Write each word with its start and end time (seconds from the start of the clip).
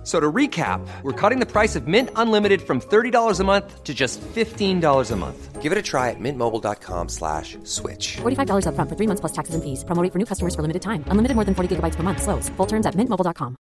F- 0.00 0.06
So 0.06 0.18
to 0.18 0.32
recap, 0.32 0.80
we're 1.02 1.12
cutting 1.12 1.40
the 1.40 1.46
price 1.46 1.76
of 1.76 1.86
Mint 1.86 2.08
Unlimited 2.16 2.62
from 2.62 2.80
$30 2.80 3.38
a 3.38 3.44
month 3.44 3.84
to 3.84 3.92
just 3.92 4.18
$15 4.34 5.10
a 5.10 5.16
month. 5.16 5.60
Give 5.60 5.72
it 5.72 5.76
a 5.76 5.82
try 5.82 6.08
at 6.08 6.16
mintmobile.com 6.18 7.10
slash 7.10 7.58
switch. 7.64 8.16
$45 8.22 8.64
upfront 8.64 8.88
for 8.88 8.96
three 8.96 9.06
months 9.06 9.20
plus 9.20 9.32
taxes 9.32 9.54
and 9.54 9.62
fees. 9.62 9.84
Promo 9.84 10.02
rate 10.02 10.10
for 10.12 10.18
new 10.18 10.24
customers 10.24 10.54
for 10.54 10.62
limited 10.62 10.80
time. 10.80 11.04
Unlimited 11.08 11.34
more 11.34 11.44
than 11.44 11.54
40 11.54 11.76
gigabytes 11.76 11.96
per 11.96 12.02
month. 12.02 12.22
Slows. 12.22 12.48
Full 12.56 12.66
terms 12.66 12.86
at 12.86 12.94
mintmobile.com. 12.94 13.56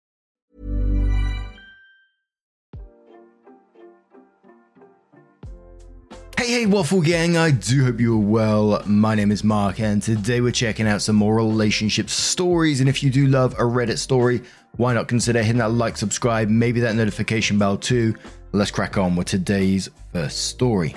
Hey, 6.36 6.60
hey, 6.60 6.66
Waffle 6.66 7.00
Gang, 7.02 7.36
I 7.36 7.50
do 7.50 7.84
hope 7.84 8.00
you 8.00 8.14
are 8.14 8.24
well. 8.24 8.82
My 8.86 9.16
name 9.16 9.32
is 9.32 9.42
Mark, 9.42 9.80
and 9.80 10.00
today 10.00 10.40
we're 10.40 10.52
checking 10.52 10.86
out 10.86 11.02
some 11.02 11.16
more 11.16 11.34
relationship 11.34 12.08
stories. 12.08 12.78
And 12.78 12.88
if 12.88 13.02
you 13.02 13.10
do 13.10 13.26
love 13.26 13.54
a 13.54 13.62
Reddit 13.62 13.98
story, 13.98 14.42
why 14.76 14.94
not 14.94 15.08
consider 15.08 15.42
hitting 15.42 15.58
that 15.58 15.72
like, 15.72 15.96
subscribe, 15.96 16.48
maybe 16.48 16.80
that 16.80 16.94
notification 16.94 17.58
bell 17.58 17.76
too? 17.76 18.14
Let's 18.52 18.70
crack 18.70 18.96
on 18.96 19.16
with 19.16 19.26
today's 19.26 19.88
first 20.12 20.48
story. 20.48 20.94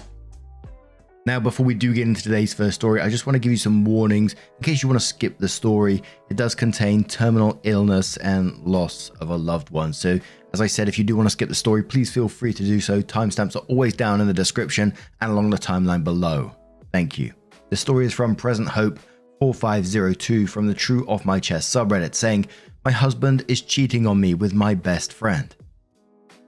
Now, 1.25 1.39
before 1.39 1.67
we 1.67 1.75
do 1.75 1.93
get 1.93 2.07
into 2.07 2.23
today's 2.23 2.51
first 2.51 2.73
story, 2.73 2.99
I 2.99 3.09
just 3.09 3.27
want 3.27 3.35
to 3.35 3.39
give 3.39 3.51
you 3.51 3.57
some 3.57 3.85
warnings 3.85 4.33
in 4.57 4.63
case 4.63 4.81
you 4.81 4.89
want 4.89 4.99
to 4.99 5.05
skip 5.05 5.37
the 5.37 5.47
story. 5.47 6.01
It 6.31 6.37
does 6.37 6.55
contain 6.55 7.03
terminal 7.03 7.59
illness 7.63 8.17
and 8.17 8.57
loss 8.65 9.09
of 9.21 9.29
a 9.29 9.35
loved 9.35 9.69
one. 9.69 9.93
So, 9.93 10.19
as 10.53 10.61
I 10.61 10.67
said, 10.67 10.89
if 10.89 10.97
you 10.97 11.03
do 11.03 11.15
want 11.15 11.27
to 11.27 11.31
skip 11.31 11.47
the 11.47 11.55
story, 11.55 11.83
please 11.83 12.11
feel 12.11 12.27
free 12.27 12.53
to 12.53 12.63
do 12.63 12.81
so. 12.81 13.03
Timestamps 13.03 13.55
are 13.55 13.65
always 13.67 13.93
down 13.93 14.19
in 14.19 14.25
the 14.25 14.33
description 14.33 14.95
and 15.21 15.31
along 15.31 15.51
the 15.51 15.57
timeline 15.57 16.03
below. 16.03 16.55
Thank 16.91 17.19
you. 17.19 17.33
The 17.69 17.77
story 17.77 18.05
is 18.05 18.13
from 18.13 18.35
Present 18.35 18.67
Hope 18.67 18.99
4502 19.39 20.47
from 20.47 20.67
the 20.67 20.73
True 20.73 21.05
Off 21.07 21.23
My 21.23 21.39
Chest 21.39 21.73
subreddit 21.73 22.15
saying, 22.15 22.47
My 22.83 22.91
husband 22.91 23.45
is 23.47 23.61
cheating 23.61 24.07
on 24.07 24.19
me 24.19 24.33
with 24.33 24.55
my 24.55 24.73
best 24.73 25.13
friend. 25.13 25.55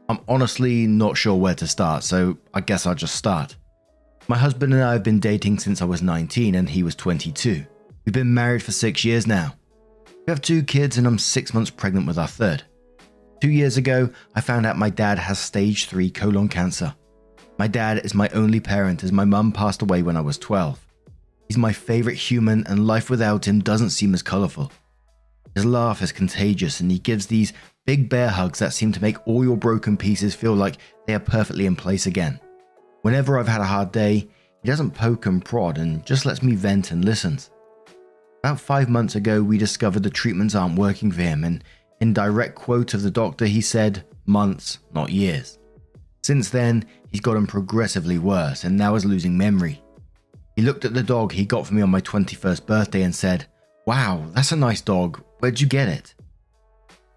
I'm 0.09 0.19
honestly 0.27 0.87
not 0.87 1.15
sure 1.15 1.35
where 1.35 1.53
to 1.53 1.67
start, 1.67 2.03
so 2.03 2.39
I 2.55 2.61
guess 2.61 2.87
I'll 2.87 2.95
just 2.95 3.15
start. 3.15 3.55
My 4.27 4.37
husband 4.37 4.73
and 4.73 4.81
I 4.81 4.93
have 4.93 5.03
been 5.03 5.19
dating 5.19 5.59
since 5.59 5.79
I 5.79 5.85
was 5.85 6.01
19 6.01 6.55
and 6.55 6.67
he 6.67 6.81
was 6.81 6.95
22. 6.95 7.63
We've 8.03 8.13
been 8.13 8.33
married 8.33 8.63
for 8.63 8.71
six 8.71 9.05
years 9.05 9.27
now. 9.27 9.53
We 10.25 10.31
have 10.31 10.41
two 10.41 10.63
kids 10.63 10.97
and 10.97 11.05
I'm 11.05 11.19
six 11.19 11.53
months 11.53 11.69
pregnant 11.69 12.07
with 12.07 12.17
our 12.17 12.27
third. 12.27 12.63
Two 13.39 13.51
years 13.51 13.77
ago, 13.77 14.09
I 14.33 14.41
found 14.41 14.65
out 14.65 14.75
my 14.75 14.89
dad 14.89 15.19
has 15.19 15.37
stage 15.37 15.85
3 15.85 16.09
colon 16.09 16.47
cancer. 16.47 16.95
My 17.59 17.67
dad 17.67 18.03
is 18.03 18.15
my 18.15 18.27
only 18.29 18.59
parent 18.59 19.03
as 19.03 19.11
my 19.11 19.25
mum 19.25 19.51
passed 19.51 19.83
away 19.83 20.01
when 20.01 20.17
I 20.17 20.21
was 20.21 20.39
12. 20.39 20.83
He's 21.47 21.57
my 21.59 21.73
favourite 21.73 22.17
human 22.17 22.65
and 22.65 22.87
life 22.87 23.11
without 23.11 23.47
him 23.47 23.59
doesn't 23.59 23.91
seem 23.91 24.15
as 24.15 24.23
colourful. 24.23 24.71
His 25.55 25.65
laugh 25.65 26.01
is 26.01 26.11
contagious 26.11 26.79
and 26.79 26.89
he 26.89 26.99
gives 26.99 27.25
these 27.25 27.53
big 27.85 28.09
bear 28.09 28.29
hugs 28.29 28.59
that 28.59 28.73
seem 28.73 28.91
to 28.91 29.01
make 29.01 29.27
all 29.27 29.43
your 29.43 29.57
broken 29.57 29.97
pieces 29.97 30.33
feel 30.33 30.53
like 30.53 30.77
they 31.05 31.13
are 31.13 31.19
perfectly 31.19 31.65
in 31.65 31.75
place 31.75 32.05
again. 32.05 32.39
Whenever 33.01 33.37
I've 33.37 33.47
had 33.47 33.61
a 33.61 33.65
hard 33.65 33.91
day, 33.91 34.27
he 34.61 34.69
doesn't 34.69 34.91
poke 34.91 35.25
and 35.25 35.43
prod 35.43 35.77
and 35.77 36.05
just 36.05 36.25
lets 36.25 36.41
me 36.41 36.55
vent 36.55 36.91
and 36.91 37.03
listens. 37.03 37.51
About 38.43 38.59
five 38.59 38.89
months 38.89 39.15
ago, 39.15 39.43
we 39.43 39.57
discovered 39.57 40.03
the 40.03 40.09
treatments 40.09 40.55
aren't 40.55 40.79
working 40.79 41.11
for 41.11 41.21
him, 41.21 41.43
and 41.43 41.63
in 42.01 42.13
direct 42.13 42.55
quote 42.55 42.93
of 42.93 43.01
the 43.01 43.11
doctor, 43.11 43.45
he 43.45 43.61
said, 43.61 44.03
months, 44.25 44.79
not 44.93 45.11
years. 45.11 45.59
Since 46.23 46.49
then, 46.49 46.85
he's 47.09 47.21
gotten 47.21 47.47
progressively 47.47 48.17
worse 48.17 48.63
and 48.63 48.77
now 48.77 48.95
is 48.95 49.05
losing 49.05 49.37
memory. 49.37 49.81
He 50.55 50.61
looked 50.61 50.85
at 50.85 50.93
the 50.93 51.03
dog 51.03 51.31
he 51.31 51.45
got 51.45 51.67
for 51.67 51.73
me 51.73 51.81
on 51.81 51.89
my 51.89 52.01
21st 52.01 52.65
birthday 52.65 53.03
and 53.03 53.13
said, 53.13 53.45
Wow, 53.85 54.25
that's 54.33 54.51
a 54.51 54.55
nice 54.55 54.81
dog. 54.81 55.23
Where'd 55.43 55.59
you 55.59 55.67
get 55.67 55.89
it? 55.89 56.15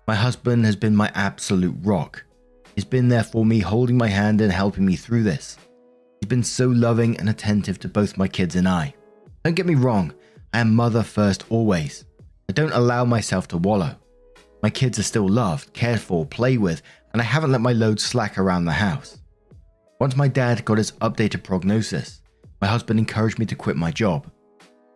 My 0.08 0.16
husband 0.16 0.64
has 0.64 0.74
been 0.74 0.96
my 0.96 1.12
absolute 1.14 1.76
rock. 1.82 2.24
He's 2.74 2.84
been 2.84 3.06
there 3.06 3.22
for 3.22 3.46
me, 3.46 3.60
holding 3.60 3.96
my 3.96 4.08
hand 4.08 4.40
and 4.40 4.50
helping 4.50 4.84
me 4.84 4.96
through 4.96 5.22
this. 5.22 5.56
He's 6.20 6.28
been 6.28 6.42
so 6.42 6.66
loving 6.66 7.16
and 7.20 7.28
attentive 7.28 7.78
to 7.78 7.88
both 7.88 8.18
my 8.18 8.26
kids 8.26 8.56
and 8.56 8.66
I. 8.66 8.94
Don't 9.44 9.54
get 9.54 9.64
me 9.64 9.76
wrong, 9.76 10.12
I 10.52 10.58
am 10.58 10.74
mother 10.74 11.04
first 11.04 11.44
always. 11.50 12.04
I 12.48 12.52
don't 12.52 12.72
allow 12.72 13.04
myself 13.04 13.46
to 13.46 13.58
wallow. 13.58 13.94
My 14.60 14.70
kids 14.70 14.98
are 14.98 15.04
still 15.04 15.28
loved, 15.28 15.72
cared 15.72 16.00
for, 16.00 16.26
played 16.26 16.58
with, 16.58 16.82
and 17.12 17.22
I 17.22 17.24
haven't 17.24 17.52
let 17.52 17.60
my 17.60 17.74
load 17.74 18.00
slack 18.00 18.38
around 18.38 18.64
the 18.64 18.72
house. 18.72 19.20
Once 20.00 20.16
my 20.16 20.26
dad 20.26 20.64
got 20.64 20.78
his 20.78 20.90
updated 21.00 21.44
prognosis, 21.44 22.22
my 22.60 22.66
husband 22.66 22.98
encouraged 22.98 23.38
me 23.38 23.46
to 23.46 23.54
quit 23.54 23.76
my 23.76 23.92
job. 23.92 24.28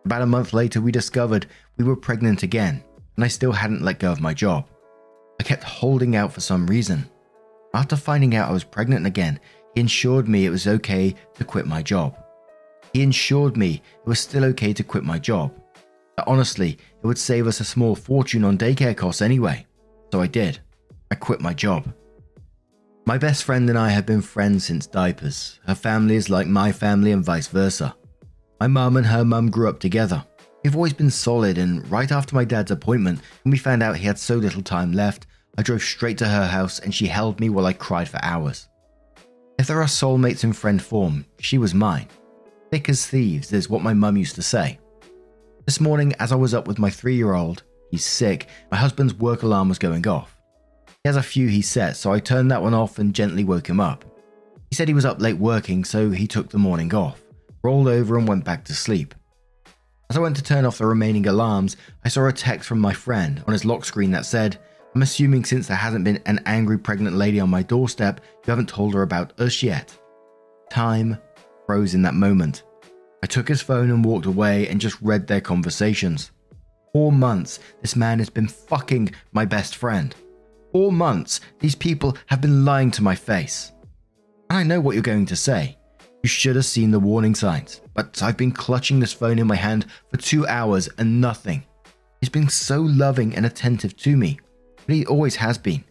About 0.03 0.21
a 0.21 0.25
month 0.25 0.51
later, 0.51 0.81
we 0.81 0.91
discovered 0.91 1.45
we 1.77 1.85
were 1.85 1.95
pregnant 1.95 2.43
again, 2.43 2.83
and 3.15 3.25
I 3.25 3.27
still 3.27 3.51
hadn't 3.51 3.83
let 3.83 3.99
go 3.99 4.11
of 4.11 4.21
my 4.21 4.33
job. 4.33 4.67
I 5.39 5.43
kept 5.43 5.63
holding 5.63 6.15
out 6.15 6.31
for 6.33 6.41
some 6.41 6.67
reason. 6.67 7.09
After 7.73 7.95
finding 7.95 8.35
out 8.35 8.49
I 8.49 8.53
was 8.53 8.63
pregnant 8.63 9.05
again, 9.05 9.39
he 9.73 9.81
ensured 9.81 10.27
me 10.27 10.45
it 10.45 10.49
was 10.49 10.67
okay 10.67 11.15
to 11.35 11.43
quit 11.43 11.65
my 11.65 11.81
job. 11.81 12.15
He 12.93 13.01
ensured 13.01 13.57
me 13.57 13.81
it 14.03 14.07
was 14.07 14.19
still 14.19 14.43
okay 14.45 14.73
to 14.73 14.83
quit 14.83 15.03
my 15.03 15.17
job. 15.17 15.53
Honestly, 16.27 16.71
it 16.71 17.07
would 17.07 17.17
save 17.17 17.47
us 17.47 17.59
a 17.59 17.65
small 17.65 17.95
fortune 17.95 18.43
on 18.43 18.57
daycare 18.57 18.95
costs 18.95 19.21
anyway. 19.21 19.65
So 20.11 20.21
I 20.21 20.27
did. 20.27 20.59
I 21.09 21.15
quit 21.15 21.41
my 21.41 21.53
job. 21.53 21.91
My 23.05 23.17
best 23.17 23.43
friend 23.43 23.67
and 23.69 23.79
I 23.79 23.89
have 23.89 24.05
been 24.05 24.21
friends 24.21 24.65
since 24.65 24.85
diapers. 24.85 25.59
Her 25.65 25.73
family 25.73 26.15
is 26.15 26.29
like 26.29 26.47
my 26.47 26.71
family 26.71 27.11
and 27.11 27.25
vice 27.25 27.47
versa. 27.47 27.95
My 28.59 28.67
mum 28.67 28.95
and 28.97 29.07
her 29.07 29.25
mum 29.25 29.49
grew 29.49 29.67
up 29.67 29.79
together. 29.79 30.23
We've 30.63 30.75
always 30.75 30.93
been 30.93 31.09
solid, 31.09 31.57
and 31.57 31.89
right 31.89 32.11
after 32.11 32.35
my 32.35 32.45
dad's 32.45 32.69
appointment, 32.69 33.19
when 33.43 33.51
we 33.51 33.57
found 33.57 33.81
out 33.81 33.97
he 33.97 34.05
had 34.05 34.19
so 34.19 34.35
little 34.35 34.61
time 34.61 34.91
left, 34.91 35.25
I 35.57 35.63
drove 35.63 35.81
straight 35.81 36.17
to 36.19 36.27
her 36.27 36.45
house 36.45 36.79
and 36.79 36.93
she 36.93 37.07
held 37.07 37.39
me 37.39 37.49
while 37.49 37.65
I 37.65 37.73
cried 37.73 38.07
for 38.07 38.19
hours. 38.23 38.67
If 39.57 39.67
there 39.67 39.81
are 39.81 39.87
soulmates 39.87 40.43
in 40.43 40.53
friend 40.53 40.81
form, 40.81 41.25
she 41.39 41.57
was 41.57 41.73
mine. 41.73 42.07
Thick 42.69 42.89
as 42.89 43.05
thieves 43.05 43.51
is 43.51 43.69
what 43.69 43.81
my 43.81 43.93
mum 43.93 44.17
used 44.17 44.35
to 44.35 44.41
say. 44.41 44.79
This 45.65 45.81
morning, 45.81 46.13
as 46.19 46.31
I 46.31 46.35
was 46.35 46.53
up 46.53 46.67
with 46.67 46.79
my 46.79 46.89
three 46.89 47.15
year 47.15 47.33
old, 47.33 47.63
he's 47.89 48.05
sick, 48.05 48.47
my 48.71 48.77
husband's 48.77 49.13
work 49.13 49.43
alarm 49.43 49.67
was 49.67 49.79
going 49.79 50.07
off. 50.07 50.39
He 51.03 51.07
has 51.07 51.15
a 51.15 51.23
few 51.23 51.47
he 51.47 51.61
set, 51.61 51.97
so 51.97 52.13
I 52.13 52.19
turned 52.19 52.51
that 52.51 52.61
one 52.61 52.73
off 52.73 52.97
and 52.99 53.13
gently 53.13 53.43
woke 53.43 53.67
him 53.67 53.79
up. 53.79 54.05
He 54.69 54.75
said 54.75 54.87
he 54.87 54.93
was 54.93 55.05
up 55.05 55.19
late 55.21 55.37
working, 55.37 55.83
so 55.83 56.11
he 56.11 56.27
took 56.27 56.49
the 56.49 56.57
morning 56.57 56.93
off, 56.93 57.21
rolled 57.63 57.87
over, 57.87 58.17
and 58.17 58.27
went 58.27 58.45
back 58.45 58.63
to 58.65 58.75
sleep. 58.75 59.13
As 60.11 60.17
I 60.17 60.19
went 60.19 60.35
to 60.35 60.43
turn 60.43 60.65
off 60.65 60.77
the 60.77 60.85
remaining 60.85 61.25
alarms, 61.27 61.77
I 62.03 62.09
saw 62.09 62.27
a 62.27 62.33
text 62.33 62.67
from 62.67 62.81
my 62.81 62.91
friend 62.91 63.41
on 63.47 63.53
his 63.53 63.63
lock 63.63 63.85
screen 63.85 64.11
that 64.11 64.25
said, 64.25 64.59
I'm 64.93 65.03
assuming 65.03 65.45
since 65.45 65.67
there 65.67 65.77
hasn't 65.77 66.03
been 66.03 66.21
an 66.25 66.41
angry 66.45 66.77
pregnant 66.77 67.15
lady 67.15 67.39
on 67.39 67.49
my 67.49 67.63
doorstep, 67.63 68.19
you 68.19 68.51
haven't 68.51 68.67
told 68.67 68.93
her 68.93 69.03
about 69.03 69.39
us 69.39 69.63
yet. 69.63 69.97
Time 70.69 71.17
froze 71.65 71.93
in 71.95 72.01
that 72.01 72.13
moment. 72.13 72.63
I 73.23 73.27
took 73.27 73.47
his 73.47 73.61
phone 73.61 73.89
and 73.89 74.03
walked 74.03 74.25
away 74.25 74.67
and 74.67 74.81
just 74.81 75.01
read 75.01 75.27
their 75.27 75.39
conversations. 75.39 76.31
Four 76.91 77.13
months, 77.13 77.61
this 77.79 77.95
man 77.95 78.19
has 78.19 78.29
been 78.29 78.49
fucking 78.49 79.13
my 79.31 79.45
best 79.45 79.77
friend. 79.77 80.13
Four 80.73 80.91
months, 80.91 81.39
these 81.59 81.75
people 81.75 82.17
have 82.25 82.41
been 82.41 82.65
lying 82.65 82.91
to 82.91 83.01
my 83.01 83.15
face. 83.15 83.71
And 84.49 84.59
I 84.59 84.63
know 84.63 84.81
what 84.81 84.95
you're 84.95 85.03
going 85.03 85.27
to 85.27 85.37
say. 85.37 85.77
You 86.23 86.29
should 86.29 86.55
have 86.55 86.65
seen 86.65 86.91
the 86.91 86.99
warning 86.99 87.33
signs, 87.33 87.81
but 87.95 88.21
I've 88.21 88.37
been 88.37 88.51
clutching 88.51 88.99
this 88.99 89.13
phone 89.13 89.39
in 89.39 89.47
my 89.47 89.55
hand 89.55 89.87
for 90.09 90.17
two 90.17 90.45
hours 90.47 90.87
and 90.97 91.19
nothing. 91.19 91.63
He's 92.19 92.29
been 92.29 92.49
so 92.49 92.81
loving 92.81 93.35
and 93.35 93.45
attentive 93.45 93.97
to 93.97 94.15
me, 94.15 94.39
but 94.85 94.95
he 94.95 95.05
always 95.07 95.35
has 95.37 95.57
been. 95.57 95.83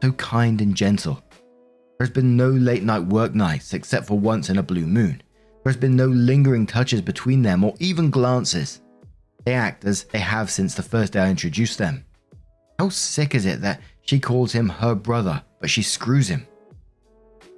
So 0.00 0.12
kind 0.12 0.60
and 0.60 0.76
gentle. 0.76 1.22
There's 1.98 2.10
been 2.10 2.36
no 2.36 2.48
late 2.48 2.84
night 2.84 3.04
work 3.06 3.34
nights 3.34 3.74
except 3.74 4.06
for 4.06 4.18
once 4.18 4.50
in 4.50 4.58
a 4.58 4.62
blue 4.62 4.86
moon. 4.86 5.20
There's 5.64 5.76
been 5.76 5.96
no 5.96 6.06
lingering 6.06 6.66
touches 6.66 7.00
between 7.00 7.42
them 7.42 7.64
or 7.64 7.74
even 7.78 8.10
glances. 8.10 8.80
They 9.44 9.54
act 9.54 9.84
as 9.84 10.04
they 10.04 10.18
have 10.18 10.50
since 10.50 10.74
the 10.74 10.82
first 10.82 11.12
day 11.12 11.20
I 11.20 11.30
introduced 11.30 11.78
them. 11.78 12.04
How 12.78 12.88
sick 12.88 13.34
is 13.34 13.46
it 13.46 13.60
that 13.60 13.80
she 14.02 14.20
calls 14.20 14.52
him 14.52 14.68
her 14.68 14.94
brother, 14.94 15.42
but 15.60 15.70
she 15.70 15.82
screws 15.82 16.28
him? 16.28 16.46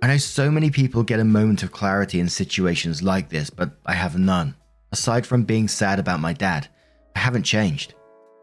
I 0.05 0.07
know 0.07 0.19
so 0.19 0.51
many 0.51 0.71
people 0.71 1.03
get 1.03 1.19
a 1.19 1.25
moment 1.25 1.63
of 1.63 1.73
clarity 1.73 2.21
in 2.21 2.29
situations 2.29 3.03
like 3.03 3.31
this, 3.31 3.49
but 3.49 3.71
I 3.87 3.95
have 3.95 4.19
none. 4.19 4.55
Aside 4.93 5.27
from 5.27 5.45
being 5.45 5.67
sad 5.67 5.99
about 5.99 6.21
my 6.21 6.35
dad, 6.35 6.69
I 7.17 7.21
haven't 7.21 7.45
changed. 7.45 7.95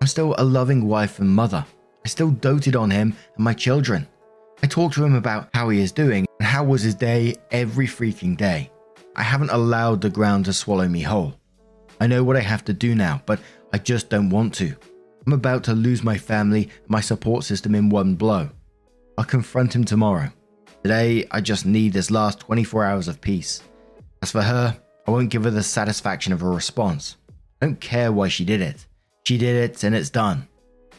I'm 0.01 0.07
still 0.07 0.33
a 0.39 0.43
loving 0.43 0.87
wife 0.87 1.19
and 1.19 1.29
mother. 1.29 1.63
I 2.03 2.07
still 2.07 2.31
doted 2.31 2.75
on 2.75 2.89
him 2.89 3.15
and 3.35 3.43
my 3.43 3.53
children. 3.53 4.07
I 4.63 4.65
talk 4.65 4.93
to 4.93 5.05
him 5.05 5.13
about 5.13 5.49
how 5.53 5.69
he 5.69 5.81
is 5.81 5.91
doing 5.91 6.25
and 6.39 6.47
how 6.47 6.63
was 6.63 6.81
his 6.81 6.95
day 6.95 7.35
every 7.51 7.85
freaking 7.85 8.35
day. 8.35 8.71
I 9.15 9.21
haven't 9.21 9.51
allowed 9.51 10.01
the 10.01 10.09
ground 10.09 10.45
to 10.45 10.53
swallow 10.53 10.87
me 10.87 11.01
whole. 11.01 11.35
I 11.99 12.07
know 12.07 12.23
what 12.23 12.37
I 12.37 12.41
have 12.41 12.65
to 12.65 12.73
do 12.73 12.95
now, 12.95 13.21
but 13.27 13.39
I 13.71 13.77
just 13.77 14.09
don't 14.09 14.31
want 14.31 14.55
to. 14.55 14.75
I'm 15.27 15.33
about 15.33 15.63
to 15.65 15.73
lose 15.73 16.01
my 16.01 16.17
family, 16.17 16.69
my 16.87 17.01
support 17.01 17.43
system 17.43 17.75
in 17.75 17.89
one 17.89 18.15
blow. 18.15 18.49
I'll 19.15 19.25
confront 19.25 19.75
him 19.75 19.83
tomorrow. 19.83 20.31
Today, 20.83 21.27
I 21.29 21.41
just 21.41 21.67
need 21.67 21.93
this 21.93 22.09
last 22.09 22.39
24 22.39 22.85
hours 22.85 23.07
of 23.07 23.21
peace. 23.21 23.61
As 24.23 24.31
for 24.31 24.41
her, 24.41 24.75
I 25.07 25.11
won't 25.11 25.29
give 25.29 25.43
her 25.43 25.51
the 25.51 25.61
satisfaction 25.61 26.33
of 26.33 26.41
a 26.41 26.49
response. 26.49 27.17
I 27.61 27.67
don't 27.67 27.79
care 27.79 28.11
why 28.11 28.29
she 28.29 28.43
did 28.43 28.61
it. 28.61 28.87
She 29.23 29.37
did 29.37 29.55
it 29.55 29.83
and 29.83 29.93
it's 29.93 30.09
done. 30.09 30.47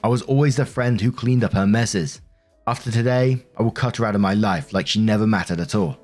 I 0.04 0.08
was 0.08 0.22
always 0.22 0.54
the 0.54 0.66
friend 0.66 1.00
who 1.00 1.10
cleaned 1.10 1.42
up 1.42 1.52
her 1.54 1.66
messes. 1.66 2.20
After 2.68 2.92
today, 2.92 3.44
I 3.58 3.62
will 3.64 3.72
cut 3.72 3.96
her 3.96 4.06
out 4.06 4.14
of 4.14 4.20
my 4.20 4.34
life 4.34 4.72
like 4.72 4.86
she 4.86 5.00
never 5.00 5.26
mattered 5.26 5.58
at 5.58 5.74
all. 5.74 5.98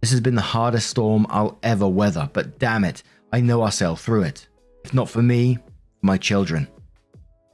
This 0.00 0.12
has 0.12 0.20
been 0.20 0.36
the 0.36 0.40
hardest 0.40 0.88
storm 0.88 1.26
I'll 1.30 1.58
ever 1.64 1.88
weather, 1.88 2.30
but 2.32 2.60
damn 2.60 2.84
it, 2.84 3.02
I 3.32 3.40
know 3.40 3.62
I'll 3.62 3.72
sail 3.72 3.96
through 3.96 4.22
it. 4.22 4.46
If 4.84 4.94
not 4.94 5.10
for 5.10 5.20
me, 5.20 5.58
my 6.00 6.16
children. 6.16 6.68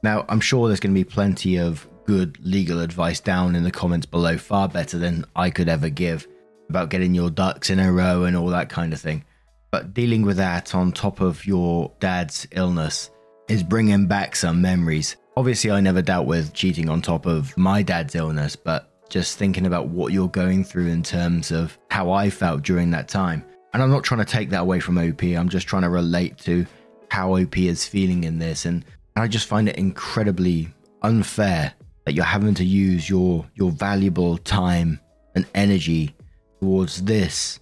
Now, 0.03 0.23
I'm 0.29 0.39
sure 0.39 0.67
there's 0.67 0.79
going 0.79 0.93
to 0.93 0.99
be 0.99 1.03
plenty 1.03 1.57
of 1.57 1.87
good 2.07 2.39
legal 2.43 2.79
advice 2.79 3.19
down 3.19 3.55
in 3.55 3.63
the 3.63 3.71
comments 3.71 4.05
below, 4.05 4.37
far 4.37 4.67
better 4.67 4.97
than 4.97 5.25
I 5.35 5.49
could 5.49 5.69
ever 5.69 5.89
give 5.89 6.25
about 6.69 6.89
getting 6.89 7.13
your 7.13 7.29
ducks 7.29 7.69
in 7.69 7.79
a 7.79 7.91
row 7.91 8.23
and 8.23 8.35
all 8.35 8.47
that 8.47 8.69
kind 8.69 8.93
of 8.93 8.99
thing. 8.99 9.23
But 9.71 9.93
dealing 9.93 10.23
with 10.23 10.37
that 10.37 10.73
on 10.73 10.91
top 10.91 11.21
of 11.21 11.45
your 11.45 11.91
dad's 11.99 12.47
illness 12.51 13.11
is 13.49 13.61
bringing 13.63 14.07
back 14.07 14.35
some 14.35 14.61
memories. 14.61 15.17
Obviously, 15.35 15.69
I 15.69 15.81
never 15.81 16.01
dealt 16.01 16.25
with 16.25 16.53
cheating 16.53 16.89
on 16.89 17.01
top 17.01 17.25
of 17.25 17.55
my 17.57 17.83
dad's 17.83 18.15
illness, 18.15 18.55
but 18.55 18.89
just 19.09 19.37
thinking 19.37 19.65
about 19.65 19.89
what 19.89 20.11
you're 20.11 20.29
going 20.29 20.63
through 20.63 20.87
in 20.87 21.03
terms 21.03 21.51
of 21.51 21.77
how 21.89 22.11
I 22.11 22.29
felt 22.29 22.63
during 22.63 22.91
that 22.91 23.07
time. 23.07 23.43
And 23.73 23.83
I'm 23.83 23.91
not 23.91 24.03
trying 24.03 24.25
to 24.25 24.31
take 24.31 24.49
that 24.49 24.61
away 24.61 24.79
from 24.79 24.97
OP, 24.97 25.23
I'm 25.23 25.49
just 25.49 25.67
trying 25.67 25.83
to 25.83 25.89
relate 25.89 26.37
to 26.39 26.65
how 27.11 27.37
OP 27.37 27.57
is 27.57 27.85
feeling 27.85 28.23
in 28.23 28.39
this. 28.39 28.65
And 28.65 28.83
I 29.15 29.27
just 29.27 29.47
find 29.47 29.69
it 29.69 29.77
incredibly 29.77 30.69
unfair 31.01 31.73
that 32.07 32.13
you're 32.13 32.23
having 32.23 32.53
to 32.53 32.63
use 32.63 33.09
your, 33.09 33.45
your 33.55 33.69
valuable 33.69 34.37
time 34.37 34.97
and 35.35 35.45
energy 35.53 36.15
towards 36.61 37.03
this, 37.03 37.59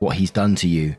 what 0.00 0.14
he's 0.14 0.30
done 0.30 0.54
to 0.54 0.68
you, 0.68 0.94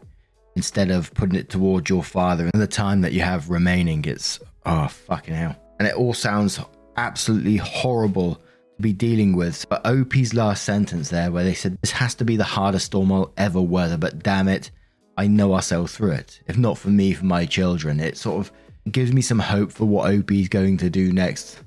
instead 0.55 0.89
of 0.89 1.13
putting 1.13 1.35
it 1.35 1.47
towards 1.47 1.91
your 1.91 2.01
father 2.01 2.49
and 2.51 2.59
the 2.59 2.65
time 2.65 3.01
that 3.01 3.13
you 3.13 3.21
have 3.21 3.51
remaining. 3.51 4.03
It's, 4.03 4.39
oh, 4.65 4.87
fucking 4.87 5.35
hell. 5.35 5.55
And 5.77 5.87
it 5.87 5.93
all 5.93 6.15
sounds 6.15 6.59
absolutely 6.95 7.57
horrible 7.57 8.33
to 8.37 8.81
be 8.81 8.93
dealing 8.93 9.35
with. 9.35 9.69
But 9.69 9.85
OP's 9.85 10.33
last 10.33 10.63
sentence 10.63 11.09
there, 11.09 11.31
where 11.31 11.43
they 11.43 11.53
said, 11.53 11.77
This 11.81 11.91
has 11.91 12.15
to 12.15 12.25
be 12.25 12.35
the 12.35 12.43
hardest 12.43 12.87
storm 12.87 13.11
I'll 13.11 13.31
ever 13.37 13.61
weather, 13.61 13.99
but 13.99 14.23
damn 14.23 14.47
it, 14.47 14.71
I 15.17 15.27
know 15.27 15.53
I'll 15.53 15.61
sail 15.61 15.85
through 15.85 16.13
it. 16.13 16.41
If 16.47 16.57
not 16.57 16.79
for 16.79 16.89
me, 16.89 17.13
for 17.13 17.25
my 17.25 17.45
children. 17.45 17.99
It 17.99 18.17
sort 18.17 18.39
of 18.39 18.51
gives 18.91 19.13
me 19.13 19.21
some 19.21 19.37
hope 19.37 19.71
for 19.71 19.85
what 19.85 20.11
OP 20.11 20.31
is 20.31 20.49
going 20.49 20.77
to 20.77 20.89
do 20.89 21.13
next. 21.13 21.59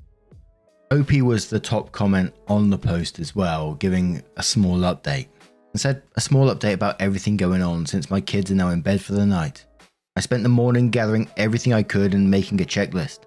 OP 0.91 1.13
was 1.21 1.49
the 1.49 1.59
top 1.59 1.93
comment 1.93 2.33
on 2.49 2.69
the 2.69 2.77
post 2.77 3.17
as 3.19 3.33
well, 3.33 3.75
giving 3.75 4.21
a 4.35 4.43
small 4.43 4.79
update. 4.79 5.27
And 5.71 5.79
said 5.79 6.03
a 6.17 6.21
small 6.21 6.53
update 6.53 6.73
about 6.73 6.99
everything 7.01 7.37
going 7.37 7.61
on 7.61 7.85
since 7.85 8.11
my 8.11 8.19
kids 8.19 8.51
are 8.51 8.55
now 8.55 8.71
in 8.71 8.81
bed 8.81 9.01
for 9.01 9.13
the 9.13 9.25
night. 9.25 9.65
I 10.17 10.19
spent 10.19 10.43
the 10.43 10.49
morning 10.49 10.89
gathering 10.89 11.29
everything 11.37 11.71
I 11.71 11.83
could 11.83 12.13
and 12.13 12.29
making 12.29 12.59
a 12.59 12.65
checklist. 12.65 13.19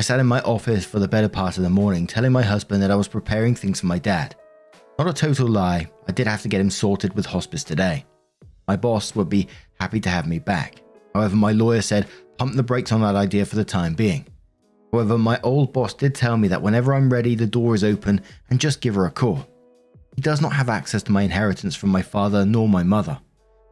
I 0.00 0.02
sat 0.02 0.18
in 0.18 0.26
my 0.26 0.40
office 0.40 0.84
for 0.84 0.98
the 0.98 1.06
better 1.06 1.28
part 1.28 1.58
of 1.58 1.62
the 1.62 1.70
morning, 1.70 2.08
telling 2.08 2.32
my 2.32 2.42
husband 2.42 2.82
that 2.82 2.90
I 2.90 2.96
was 2.96 3.06
preparing 3.06 3.54
things 3.54 3.78
for 3.78 3.86
my 3.86 4.00
dad. 4.00 4.34
Not 4.98 5.08
a 5.08 5.12
total 5.12 5.46
lie, 5.46 5.88
I 6.08 6.12
did 6.12 6.26
have 6.26 6.42
to 6.42 6.48
get 6.48 6.60
him 6.60 6.70
sorted 6.70 7.14
with 7.14 7.24
hospice 7.24 7.62
today. 7.62 8.04
My 8.66 8.74
boss 8.74 9.14
would 9.14 9.28
be 9.28 9.46
happy 9.78 10.00
to 10.00 10.08
have 10.08 10.26
me 10.26 10.40
back. 10.40 10.82
However, 11.14 11.36
my 11.36 11.52
lawyer 11.52 11.82
said 11.82 12.08
pump 12.36 12.56
the 12.56 12.64
brakes 12.64 12.90
on 12.90 13.02
that 13.02 13.14
idea 13.14 13.46
for 13.46 13.54
the 13.54 13.64
time 13.64 13.94
being. 13.94 14.26
However, 14.92 15.18
my 15.18 15.40
old 15.42 15.72
boss 15.72 15.94
did 15.94 16.14
tell 16.14 16.36
me 16.36 16.48
that 16.48 16.62
whenever 16.62 16.94
I'm 16.94 17.12
ready, 17.12 17.34
the 17.34 17.46
door 17.46 17.74
is 17.74 17.84
open 17.84 18.20
and 18.50 18.60
just 18.60 18.80
give 18.80 18.94
her 18.94 19.06
a 19.06 19.10
call. 19.10 19.46
He 20.14 20.22
does 20.22 20.40
not 20.40 20.52
have 20.52 20.68
access 20.68 21.02
to 21.04 21.12
my 21.12 21.22
inheritance 21.22 21.74
from 21.76 21.90
my 21.90 22.02
father 22.02 22.46
nor 22.46 22.68
my 22.68 22.82
mother. 22.82 23.18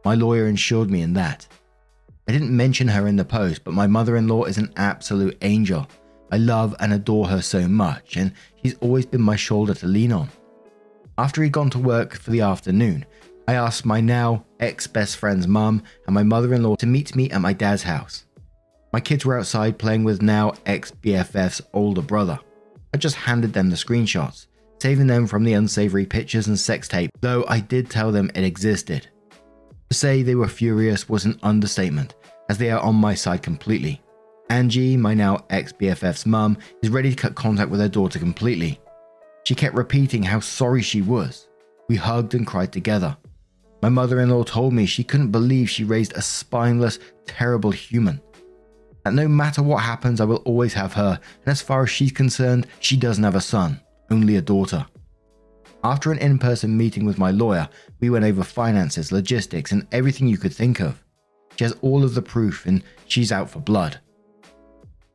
My 0.03 0.13
lawyer 0.13 0.45
assured 0.47 0.91
me 0.91 1.01
in 1.01 1.13
that. 1.13 1.47
I 2.27 2.31
didn't 2.31 2.55
mention 2.55 2.87
her 2.87 3.07
in 3.07 3.15
the 3.15 3.25
post, 3.25 3.63
but 3.63 3.73
my 3.73 3.87
mother 3.87 4.17
in 4.17 4.27
law 4.27 4.43
is 4.43 4.57
an 4.57 4.71
absolute 4.77 5.37
angel. 5.41 5.87
I 6.31 6.37
love 6.37 6.75
and 6.79 6.93
adore 6.93 7.27
her 7.27 7.41
so 7.41 7.67
much, 7.67 8.17
and 8.17 8.31
she's 8.61 8.75
always 8.81 9.05
been 9.05 9.21
my 9.21 9.35
shoulder 9.35 9.73
to 9.75 9.87
lean 9.87 10.11
on. 10.11 10.29
After 11.17 11.41
he'd 11.41 11.51
gone 11.51 11.69
to 11.71 11.79
work 11.79 12.15
for 12.15 12.31
the 12.31 12.41
afternoon, 12.41 13.05
I 13.47 13.53
asked 13.53 13.85
my 13.85 14.01
now 14.01 14.45
ex 14.59 14.87
best 14.87 15.17
friend's 15.17 15.47
mum 15.47 15.83
and 16.07 16.13
my 16.13 16.23
mother 16.23 16.53
in 16.53 16.63
law 16.63 16.75
to 16.77 16.87
meet 16.87 17.15
me 17.15 17.29
at 17.29 17.41
my 17.41 17.53
dad's 17.53 17.83
house. 17.83 18.24
My 18.95 19.01
kids 19.01 19.25
were 19.25 19.37
outside 19.37 19.77
playing 19.77 20.05
with 20.05 20.21
now 20.21 20.53
ex 20.65 20.89
BFF's 20.89 21.61
older 21.73 22.01
brother. 22.01 22.39
I 22.93 22.97
just 22.97 23.17
handed 23.17 23.51
them 23.51 23.69
the 23.69 23.75
screenshots, 23.75 24.47
saving 24.81 25.07
them 25.07 25.27
from 25.27 25.43
the 25.43 25.51
unsavory 25.51 26.05
pictures 26.05 26.47
and 26.47 26.57
sex 26.57 26.87
tape, 26.87 27.11
though 27.19 27.43
I 27.49 27.59
did 27.59 27.89
tell 27.89 28.13
them 28.13 28.31
it 28.33 28.45
existed. 28.45 29.09
To 29.89 29.97
say 29.97 30.21
they 30.21 30.35
were 30.35 30.47
furious 30.47 31.09
was 31.09 31.25
an 31.25 31.37
understatement, 31.43 32.15
as 32.47 32.57
they 32.57 32.71
are 32.71 32.79
on 32.79 32.95
my 32.95 33.15
side 33.15 33.43
completely. 33.43 34.01
Angie, 34.49 34.95
my 34.95 35.13
now 35.13 35.43
ex 35.49 35.73
BFF's 35.73 36.25
mum, 36.25 36.57
is 36.81 36.89
ready 36.89 37.09
to 37.09 37.17
cut 37.17 37.35
contact 37.35 37.69
with 37.69 37.81
her 37.81 37.89
daughter 37.89 38.17
completely. 38.17 38.79
She 39.43 39.55
kept 39.55 39.75
repeating 39.75 40.23
how 40.23 40.39
sorry 40.39 40.81
she 40.81 41.01
was. 41.01 41.49
We 41.89 41.97
hugged 41.97 42.33
and 42.33 42.47
cried 42.47 42.71
together. 42.71 43.17
My 43.81 43.89
mother 43.89 44.21
in 44.21 44.29
law 44.29 44.43
told 44.43 44.71
me 44.71 44.85
she 44.85 45.03
couldn't 45.03 45.31
believe 45.31 45.69
she 45.69 45.83
raised 45.83 46.13
a 46.15 46.21
spineless, 46.21 46.97
terrible 47.27 47.71
human 47.71 48.21
that 49.05 49.13
no 49.13 49.27
matter 49.27 49.61
what 49.61 49.83
happens, 49.83 50.19
I 50.19 50.25
will 50.25 50.37
always 50.37 50.73
have 50.73 50.93
her, 50.93 51.19
and 51.45 51.51
as 51.51 51.61
far 51.61 51.83
as 51.83 51.91
she's 51.91 52.11
concerned, 52.11 52.65
she 52.79 52.97
doesn't 52.97 53.23
have 53.23 53.35
a 53.35 53.41
son, 53.41 53.79
only 54.09 54.35
a 54.35 54.41
daughter. 54.41 54.85
After 55.83 56.11
an 56.11 56.17
in 56.17 56.39
person 56.39 56.75
meeting 56.75 57.05
with 57.05 57.19
my 57.19 57.29
lawyer, 57.29 57.69
we 57.99 58.09
went 58.09 58.25
over 58.25 58.43
finances, 58.43 59.11
logistics, 59.11 59.71
and 59.71 59.87
everything 59.91 60.27
you 60.27 60.39
could 60.39 60.53
think 60.53 60.79
of. 60.79 61.03
She 61.55 61.63
has 61.63 61.77
all 61.81 62.03
of 62.03 62.15
the 62.15 62.21
proof, 62.23 62.65
and 62.65 62.81
she's 63.05 63.31
out 63.31 63.47
for 63.47 63.59
blood. 63.59 63.99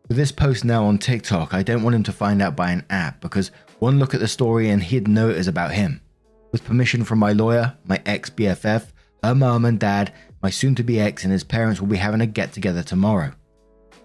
With 0.06 0.16
this 0.16 0.31
post 0.31 0.64
now 0.64 0.84
on 0.84 0.98
TikTok, 0.98 1.52
I 1.52 1.64
don't 1.64 1.82
want 1.82 1.96
him 1.96 2.04
to 2.04 2.12
find 2.12 2.40
out 2.40 2.54
by 2.54 2.70
an 2.70 2.86
app 2.90 3.20
because 3.20 3.50
one 3.81 3.98
look 3.98 4.14
at 4.14 4.20
the 4.20 4.28
story 4.28 4.70
and 4.70 4.82
he'd 4.82 5.08
know 5.08 5.31
it 5.31 5.36
is 5.36 5.48
about 5.48 5.72
him. 5.72 6.00
With 6.52 6.64
permission 6.64 7.04
from 7.04 7.19
my 7.19 7.32
lawyer, 7.32 7.76
my 7.84 8.00
ex 8.06 8.31
BFF, 8.31 8.86
her 9.25 9.34
mum 9.34 9.64
and 9.64 9.78
dad, 9.78 10.12
my 10.43 10.50
soon 10.50 10.75
to 10.76 10.82
be 10.82 11.00
ex, 11.00 11.25
and 11.25 11.32
his 11.32 11.44
parents 11.44 11.81
will 11.81 11.88
be 11.88 11.96
having 11.96 12.20
a 12.20 12.26
get 12.26 12.52
together 12.52 12.82
tomorrow. 12.82 13.32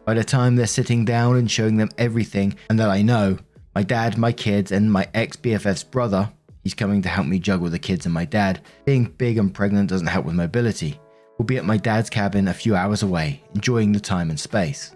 By 0.05 0.13
the 0.13 0.23
time 0.23 0.55
they're 0.55 0.67
sitting 0.67 1.03
down 1.03 1.35
and 1.35 1.49
showing 1.49 1.77
them 1.77 1.89
everything 1.97 2.55
and 2.69 2.79
that 2.79 2.89
I 2.89 3.01
know, 3.01 3.39
my 3.73 3.81
dad, 3.81 4.19
my 4.19 4.31
kids, 4.31 4.71
and 4.71 4.91
my 4.91 5.09
ex 5.15 5.35
BFF's 5.35 5.83
brother, 5.83 6.31
he's 6.63 6.75
coming 6.75 7.01
to 7.01 7.09
help 7.09 7.25
me 7.25 7.39
juggle 7.39 7.69
the 7.69 7.79
kids 7.79 8.05
and 8.05 8.13
my 8.13 8.23
dad, 8.23 8.61
being 8.85 9.05
big 9.05 9.39
and 9.39 9.51
pregnant 9.51 9.89
doesn't 9.89 10.05
help 10.05 10.25
with 10.27 10.35
mobility, 10.35 10.99
will 11.39 11.45
be 11.45 11.57
at 11.57 11.65
my 11.65 11.77
dad's 11.77 12.11
cabin 12.11 12.47
a 12.47 12.53
few 12.53 12.75
hours 12.75 13.01
away, 13.01 13.41
enjoying 13.55 13.91
the 13.91 13.99
time 13.99 14.29
and 14.29 14.39
space. 14.39 14.95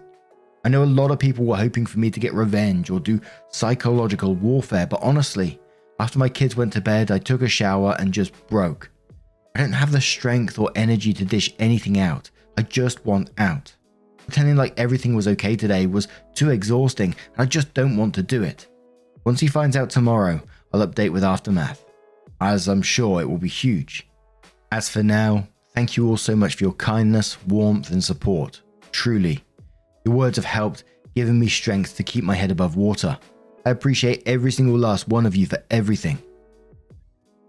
I 0.64 0.68
know 0.68 0.84
a 0.84 0.84
lot 0.84 1.10
of 1.10 1.18
people 1.18 1.44
were 1.44 1.56
hoping 1.56 1.86
for 1.86 1.98
me 1.98 2.10
to 2.12 2.20
get 2.20 2.32
revenge 2.32 2.88
or 2.88 3.00
do 3.00 3.20
psychological 3.48 4.36
warfare, 4.36 4.86
but 4.86 5.02
honestly, 5.02 5.58
after 5.98 6.20
my 6.20 6.28
kids 6.28 6.54
went 6.54 6.72
to 6.74 6.80
bed, 6.80 7.10
I 7.10 7.18
took 7.18 7.42
a 7.42 7.48
shower 7.48 7.96
and 7.98 8.14
just 8.14 8.32
broke. 8.46 8.90
I 9.56 9.60
don't 9.60 9.72
have 9.72 9.90
the 9.90 10.00
strength 10.00 10.56
or 10.56 10.70
energy 10.76 11.12
to 11.14 11.24
dish 11.24 11.52
anything 11.58 11.98
out. 11.98 12.30
I 12.56 12.62
just 12.62 13.04
want 13.04 13.30
out. 13.38 13.74
Pretending 14.26 14.56
like 14.56 14.78
everything 14.78 15.14
was 15.14 15.28
okay 15.28 15.56
today 15.56 15.86
was 15.86 16.08
too 16.34 16.50
exhausting, 16.50 17.14
and 17.34 17.42
I 17.42 17.46
just 17.46 17.74
don't 17.74 17.96
want 17.96 18.14
to 18.14 18.22
do 18.22 18.42
it. 18.42 18.66
Once 19.24 19.40
he 19.40 19.48
finds 19.48 19.76
out 19.76 19.90
tomorrow, 19.90 20.40
I'll 20.72 20.86
update 20.86 21.12
with 21.12 21.24
Aftermath, 21.24 21.84
as 22.40 22.68
I'm 22.68 22.82
sure 22.82 23.20
it 23.20 23.28
will 23.28 23.38
be 23.38 23.48
huge. 23.48 24.08
As 24.72 24.88
for 24.88 25.02
now, 25.02 25.48
thank 25.74 25.96
you 25.96 26.08
all 26.08 26.16
so 26.16 26.36
much 26.36 26.54
for 26.54 26.64
your 26.64 26.72
kindness, 26.74 27.36
warmth, 27.46 27.90
and 27.90 28.02
support. 28.02 28.62
Truly, 28.92 29.44
your 30.04 30.14
words 30.14 30.36
have 30.36 30.44
helped, 30.44 30.84
given 31.14 31.38
me 31.38 31.48
strength 31.48 31.96
to 31.96 32.02
keep 32.02 32.24
my 32.24 32.34
head 32.34 32.50
above 32.50 32.76
water. 32.76 33.18
I 33.66 33.70
appreciate 33.70 34.22
every 34.26 34.52
single 34.52 34.78
last 34.78 35.08
one 35.08 35.26
of 35.26 35.36
you 35.36 35.46
for 35.46 35.62
everything. 35.70 36.18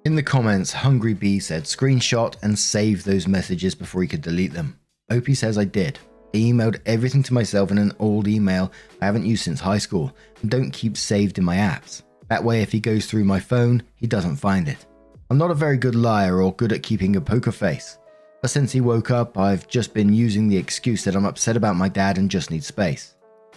In 0.03 0.15
the 0.15 0.23
comments, 0.23 0.73
Hungry 0.73 1.13
Bee 1.13 1.39
said 1.39 1.63
screenshot 1.63 2.35
and 2.41 2.57
save 2.57 3.03
those 3.03 3.27
messages 3.27 3.75
before 3.75 4.01
he 4.01 4.07
could 4.07 4.21
delete 4.21 4.51
them. 4.51 4.79
OP 5.11 5.27
says 5.33 5.57
I 5.57 5.65
did. 5.65 5.99
I 6.33 6.37
emailed 6.37 6.79
everything 6.85 7.23
to 7.23 7.33
myself 7.33 7.71
in 7.71 7.77
an 7.77 7.91
old 7.99 8.27
email 8.27 8.71
I 9.01 9.05
haven't 9.05 9.25
used 9.25 9.43
since 9.43 9.59
high 9.59 9.77
school 9.77 10.15
and 10.41 10.49
don't 10.49 10.71
keep 10.71 10.95
saved 10.95 11.37
in 11.37 11.43
my 11.43 11.57
apps. 11.57 12.03
That 12.29 12.43
way, 12.43 12.61
if 12.61 12.71
he 12.71 12.79
goes 12.79 13.05
through 13.05 13.25
my 13.25 13.39
phone, 13.39 13.83
he 13.97 14.07
doesn't 14.07 14.37
find 14.37 14.69
it. 14.69 14.85
I'm 15.29 15.37
not 15.37 15.51
a 15.51 15.55
very 15.55 15.77
good 15.77 15.95
liar 15.95 16.41
or 16.41 16.53
good 16.53 16.71
at 16.71 16.83
keeping 16.83 17.15
a 17.15 17.21
poker 17.21 17.51
face, 17.51 17.97
but 18.41 18.49
since 18.49 18.71
he 18.71 18.81
woke 18.81 19.11
up, 19.11 19.37
I've 19.37 19.67
just 19.67 19.93
been 19.93 20.13
using 20.13 20.47
the 20.47 20.57
excuse 20.57 21.03
that 21.03 21.15
I'm 21.15 21.25
upset 21.25 21.57
about 21.57 21.75
my 21.75 21.89
dad 21.89 22.17
and 22.17 22.31
just 22.31 22.49
need 22.49 22.63
space. 22.63 23.15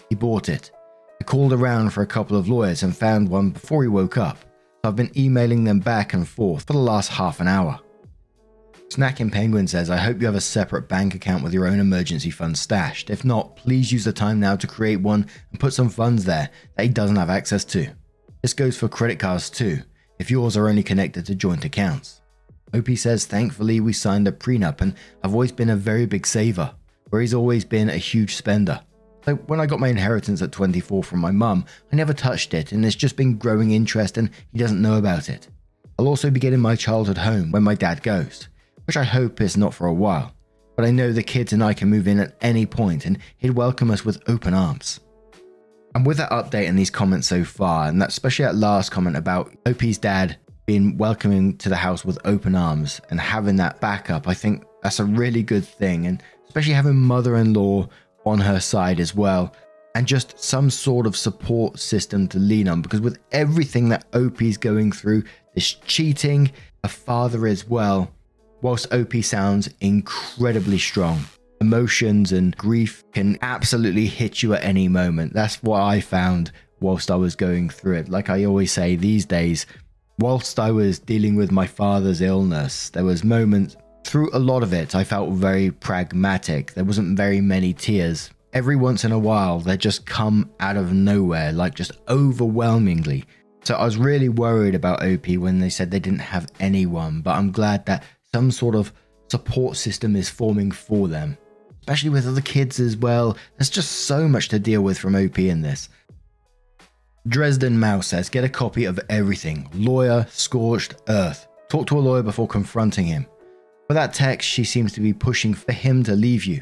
He 0.09 0.15
bought 0.15 0.49
it. 0.49 0.71
I 1.21 1.25
called 1.25 1.53
around 1.53 1.91
for 1.91 2.03
a 2.03 2.07
couple 2.07 2.37
of 2.37 2.49
lawyers 2.49 2.83
and 2.83 2.97
found 2.97 3.29
one 3.29 3.51
before 3.51 3.83
he 3.83 3.89
woke 3.89 4.19
up, 4.19 4.39
so 4.39 4.89
I've 4.89 4.97
been 4.97 5.17
emailing 5.17 5.65
them 5.65 5.79
back 5.79 6.13
and 6.13 6.27
forth 6.27 6.65
for 6.67 6.73
the 6.73 6.79
last 6.79 7.11
half 7.11 7.41
an 7.41 7.49
hour. 7.49 7.81
Snacking 8.95 9.33
Penguin 9.33 9.67
says, 9.67 9.91
I 9.91 9.97
hope 9.97 10.21
you 10.21 10.27
have 10.27 10.37
a 10.37 10.41
separate 10.41 10.89
bank 10.89 11.17
account 11.17 11.43
with 11.43 11.53
your 11.53 11.67
own 11.67 11.81
emergency 11.81 12.31
fund 12.31 12.57
stashed. 12.57 13.11
If 13.11 13.25
not, 13.25 13.57
please 13.57 13.91
use 13.91 14.05
the 14.05 14.13
time 14.13 14.39
now 14.39 14.55
to 14.55 14.69
create 14.69 15.01
one 15.01 15.27
and 15.51 15.59
put 15.59 15.73
some 15.73 15.89
funds 15.89 16.25
there 16.25 16.49
that 16.77 16.83
he 16.85 16.89
doesn't 16.91 17.17
have 17.17 17.29
access 17.29 17.65
to. 17.65 17.89
This 18.41 18.55
goes 18.55 18.77
for 18.77 18.87
credit 18.87 19.19
cards 19.19 19.51
too, 19.51 19.79
if 20.21 20.31
yours 20.31 20.57
are 20.57 20.69
only 20.69 20.85
connected 20.85 21.27
to 21.27 21.35
joint 21.35 21.65
accounts. 21.65 22.21
OP 22.73 22.89
says, 22.91 23.27
thankfully 23.27 23.81
we 23.81 23.93
signed 23.93 24.29
a 24.29 24.33
prenup 24.33 24.81
and 24.81 24.95
I've 25.25 25.33
always 25.33 25.51
been 25.51 25.71
a 25.71 25.77
very 25.77 26.07
big 26.07 26.25
saver, 26.25 26.73
where 27.11 27.21
he's 27.21 27.35
always 27.35 27.65
been 27.65 27.91
a 27.91 27.97
huge 27.97 28.37
spender. 28.37 28.81
So 29.25 29.35
when 29.35 29.59
I 29.59 29.67
got 29.67 29.81
my 29.81 29.89
inheritance 29.89 30.41
at 30.41 30.53
24 30.53 31.03
from 31.03 31.19
my 31.19 31.33
mum, 31.33 31.65
I 31.93 31.97
never 31.97 32.15
touched 32.15 32.55
it 32.55 32.71
and 32.71 32.87
it's 32.87 32.95
just 32.95 33.17
been 33.17 33.39
growing 33.39 33.73
interest 33.73 34.19
and 34.19 34.31
he 34.53 34.59
doesn't 34.61 34.81
know 34.81 34.99
about 34.99 35.29
it. 35.29 35.49
I'll 35.99 36.07
also 36.07 36.31
be 36.31 36.39
getting 36.39 36.61
my 36.61 36.77
childhood 36.77 37.19
home 37.19 37.51
when 37.51 37.65
my 37.65 37.75
dad 37.75 38.05
goes, 38.05 38.49
which 38.87 38.97
I 38.97 39.05
hope 39.05 39.41
is 39.41 39.57
not 39.57 39.75
for 39.75 39.87
a 39.87 39.95
while. 39.95 40.35
But 40.77 40.85
I 40.85 40.91
know 40.91 41.13
the 41.13 41.23
kids 41.23 41.53
and 41.53 41.63
I 41.63 41.73
can 41.73 41.89
move 41.89 42.09
in 42.09 42.19
at 42.19 42.37
any 42.41 42.67
point 42.67 43.07
and 43.07 43.19
he'd 43.39 43.51
welcome 43.51 43.91
us 43.91 44.05
with 44.05 44.23
open 44.29 44.55
arms. 44.55 45.01
And 45.95 46.05
with 46.05 46.17
that 46.17 46.31
update 46.31 46.69
and 46.69 46.77
these 46.77 46.91
comments 46.91 47.29
so 47.29 47.45
far, 47.45 47.87
and 47.87 48.03
that 48.03 48.09
especially 48.09 48.47
that 48.47 48.57
last 48.57 48.91
comment 48.91 49.17
about 49.17 49.55
OP's 49.67 49.99
dad 49.99 50.37
being 50.67 50.97
welcoming 50.97 51.57
to 51.59 51.69
the 51.69 51.77
house 51.77 52.05
with 52.05 52.19
open 52.25 52.57
arms 52.57 53.01
and 53.11 53.21
having 53.21 53.57
that 53.57 53.81
backup, 53.81 54.27
I 54.27 54.35
think 54.35 54.65
that's 54.83 54.99
a 54.99 55.05
really 55.05 55.43
good 55.43 55.65
thing. 55.65 56.07
And 56.07 56.23
especially 56.47 56.73
having 56.73 56.97
mother 56.97 57.37
in 57.37 57.53
law 57.53 57.89
on 58.27 58.41
her 58.41 58.59
side 58.59 58.99
as 58.99 59.15
well, 59.15 59.55
and 59.95 60.07
just 60.07 60.39
some 60.41 60.71
sort 60.71 61.07
of 61.07 61.17
support 61.17 61.79
system 61.79 62.27
to 62.29 62.39
lean 62.39 62.67
on. 62.67 62.83
Because 62.83 63.01
with 63.01 63.19
everything 63.31 63.89
that 63.91 64.07
OP 64.15 64.43
is 64.43 64.57
going 64.57 64.91
through, 64.91 65.23
this 65.55 65.75
cheating, 65.75 66.51
a 66.83 66.89
father 66.89 67.47
as 67.47 67.69
well, 67.69 68.11
whilst 68.65 68.93
OP 68.95 69.13
sounds 69.23 69.69
incredibly 69.83 70.79
strong. 70.79 71.23
Emotions 71.61 72.33
and 72.33 72.57
grief 72.57 73.05
can 73.13 73.37
absolutely 73.43 74.07
hit 74.07 74.43
you 74.43 74.55
at 74.55 74.65
any 74.65 74.89
moment. 74.89 75.35
That's 75.35 75.63
what 75.63 75.83
I 75.83 76.01
found 76.01 76.51
whilst 76.81 77.11
I 77.11 77.17
was 77.17 77.37
going 77.37 77.69
through 77.69 77.97
it. 77.97 78.09
Like 78.09 78.31
I 78.31 78.47
always 78.47 78.73
say 78.73 78.97
these 78.97 79.27
days, 79.27 79.67
whilst 80.19 80.59
I 80.59 80.71
was 80.71 80.99
dealing 80.99 81.37
with 81.37 81.53
my 81.53 81.67
father's 81.67 82.23
illness, 82.23 82.89
there 82.89 83.05
was 83.05 83.23
moments 83.23 83.77
through 84.03 84.31
a 84.33 84.39
lot 84.39 84.63
of 84.63 84.73
it 84.73 84.95
I 84.95 85.05
felt 85.05 85.33
very 85.33 85.71
pragmatic. 85.71 86.73
There 86.73 86.85
wasn't 86.85 87.19
very 87.19 87.43
many 87.43 87.75
tears. 87.75 88.31
Every 88.55 88.77
once 88.77 89.05
in 89.05 89.13
a 89.13 89.19
while 89.19 89.61
they 89.61 89.77
just 89.77 90.07
come 90.07 90.51
out 90.61 90.79
of 90.79 90.95
nowhere, 90.95 91.53
like 91.53 91.75
just 91.75 91.93
overwhelmingly. 92.09 93.25
So 93.65 93.75
I 93.75 93.85
was 93.85 93.99
really 93.99 94.29
worried 94.29 94.75
about 94.75 95.03
OP 95.03 95.27
when 95.37 95.59
they 95.59 95.71
said 95.71 95.91
they 95.91 95.99
didn't 95.99 96.19
have 96.19 96.51
anyone, 96.61 97.21
but 97.21 97.35
I'm 97.37 97.51
glad 97.51 97.87
that 97.87 98.05
some 98.35 98.51
sort 98.51 98.75
of 98.75 98.93
support 99.29 99.77
system 99.77 100.17
is 100.17 100.29
forming 100.29 100.73
for 100.73 101.07
them. 101.07 101.39
Especially 101.83 102.11
with 102.11 102.27
other 102.27 102.41
kids 102.41 102.81
as 102.81 102.97
well. 102.97 103.39
There's 103.57 103.71
just 103.71 103.93
so 104.09 104.27
much 104.27 104.49
to 104.49 104.59
deal 104.59 104.83
with 104.83 104.99
from 104.99 105.15
OP 105.15 105.39
in 105.39 105.63
this. 105.63 105.89
Dresden 107.29 107.79
Mouse 107.79 108.09
says, 108.09 108.29
get 108.29 108.43
a 108.43 108.49
copy 108.49 108.87
of 108.87 108.99
everything. 109.09 109.69
Lawyer, 109.73 110.27
scorched 110.31 110.97
earth. 111.09 111.47
Talk 111.69 111.87
to 111.87 111.97
a 111.97 112.01
lawyer 112.01 112.25
before 112.25 112.49
confronting 112.49 113.07
him. 113.07 113.25
For 113.87 113.95
that 113.95 114.13
text, 114.13 114.49
she 114.49 114.65
seems 114.65 114.93
to 114.95 115.01
be 115.01 115.13
pushing 115.13 115.55
for 115.55 115.71
him 115.71 116.03
to 116.03 116.17
leave 116.17 116.45
you. 116.45 116.61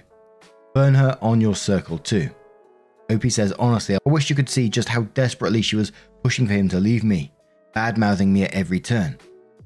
Burn 0.75 0.93
her 0.95 1.17
on 1.23 1.41
your 1.41 1.57
circle 1.57 1.97
too. 1.97 2.29
OP 3.11 3.25
says, 3.31 3.53
honestly, 3.53 3.95
I 3.95 4.11
wish 4.11 4.29
you 4.29 4.37
could 4.37 4.51
see 4.51 4.69
just 4.69 4.91
how 4.91 5.05
desperately 5.15 5.63
she 5.63 5.77
was 5.77 5.93
pushing 6.23 6.47
for 6.47 6.53
him 6.53 6.69
to 6.69 6.81
leave 6.81 7.03
me, 7.03 7.33
bad 7.73 7.97
mouthing 7.97 8.31
me 8.31 8.43
at 8.43 8.53
every 8.53 8.79
turn. 8.79 9.17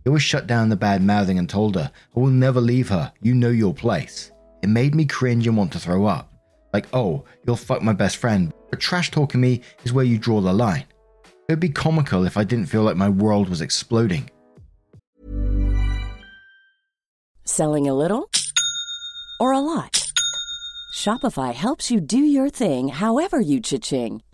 Always 0.07 0.23
shut 0.23 0.47
down 0.47 0.69
the 0.69 0.77
bad 0.77 1.03
mouthing 1.03 1.39
and 1.39 1.49
told 1.49 1.75
her, 1.75 1.91
I 2.17 2.21
will 2.21 2.29
never 2.29 2.61
leave 2.61 2.89
her, 2.89 3.13
you 3.21 3.35
know 3.35 3.51
your 3.51 3.75
place. 3.75 4.31
It 4.63 4.69
made 4.69 4.95
me 4.95 5.05
cringe 5.05 5.47
and 5.47 5.57
want 5.57 5.73
to 5.73 5.81
throw 5.81 6.07
up. 6.07 6.33
Like, 6.73 6.87
oh, 6.93 7.25
you'll 7.47 7.57
fuck 7.57 7.83
my 7.83 7.93
best 7.93 8.17
friend, 8.19 8.53
but 8.71 8.81
trash 8.81 9.11
talking 9.11 9.41
me 9.41 9.63
is 9.85 9.93
where 9.93 10.05
you 10.05 10.19
draw 10.19 10.41
the 10.41 10.53
line. 10.53 10.85
It 11.49 11.53
would 11.53 11.61
be 11.61 11.69
comical 11.69 12.25
if 12.25 12.37
I 12.37 12.45
didn't 12.45 12.67
feel 12.67 12.83
like 12.83 12.97
my 12.97 13.09
world 13.09 13.49
was 13.49 13.61
exploding. 13.61 14.31
Selling 17.45 17.89
a 17.89 17.95
little 17.95 18.31
or 19.41 19.53
a 19.53 19.61
lot? 19.61 20.13
Shopify 20.95 21.53
helps 21.53 21.91
you 21.91 22.01
do 22.01 22.19
your 22.19 22.49
thing 22.49 22.89
however 22.89 23.41
you 23.41 23.61
cha-ching. 23.61 24.23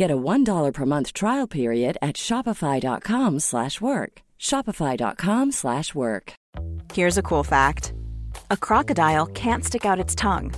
Get 0.00 0.10
a 0.10 0.16
$1 0.16 0.72
per 0.72 0.86
month 0.86 1.12
trial 1.12 1.46
period 1.46 1.98
at 2.00 2.16
shopify.com 2.16 3.38
slash 3.38 3.82
work. 3.82 4.22
Shopify.com 4.38 5.52
slash 5.52 5.94
work. 5.94 6.32
Here's 6.94 7.18
a 7.18 7.22
cool 7.22 7.44
fact. 7.44 7.92
A 8.50 8.56
crocodile 8.56 9.26
can't 9.26 9.62
stick 9.62 9.84
out 9.84 10.00
its 10.04 10.14
tongue. 10.14 10.54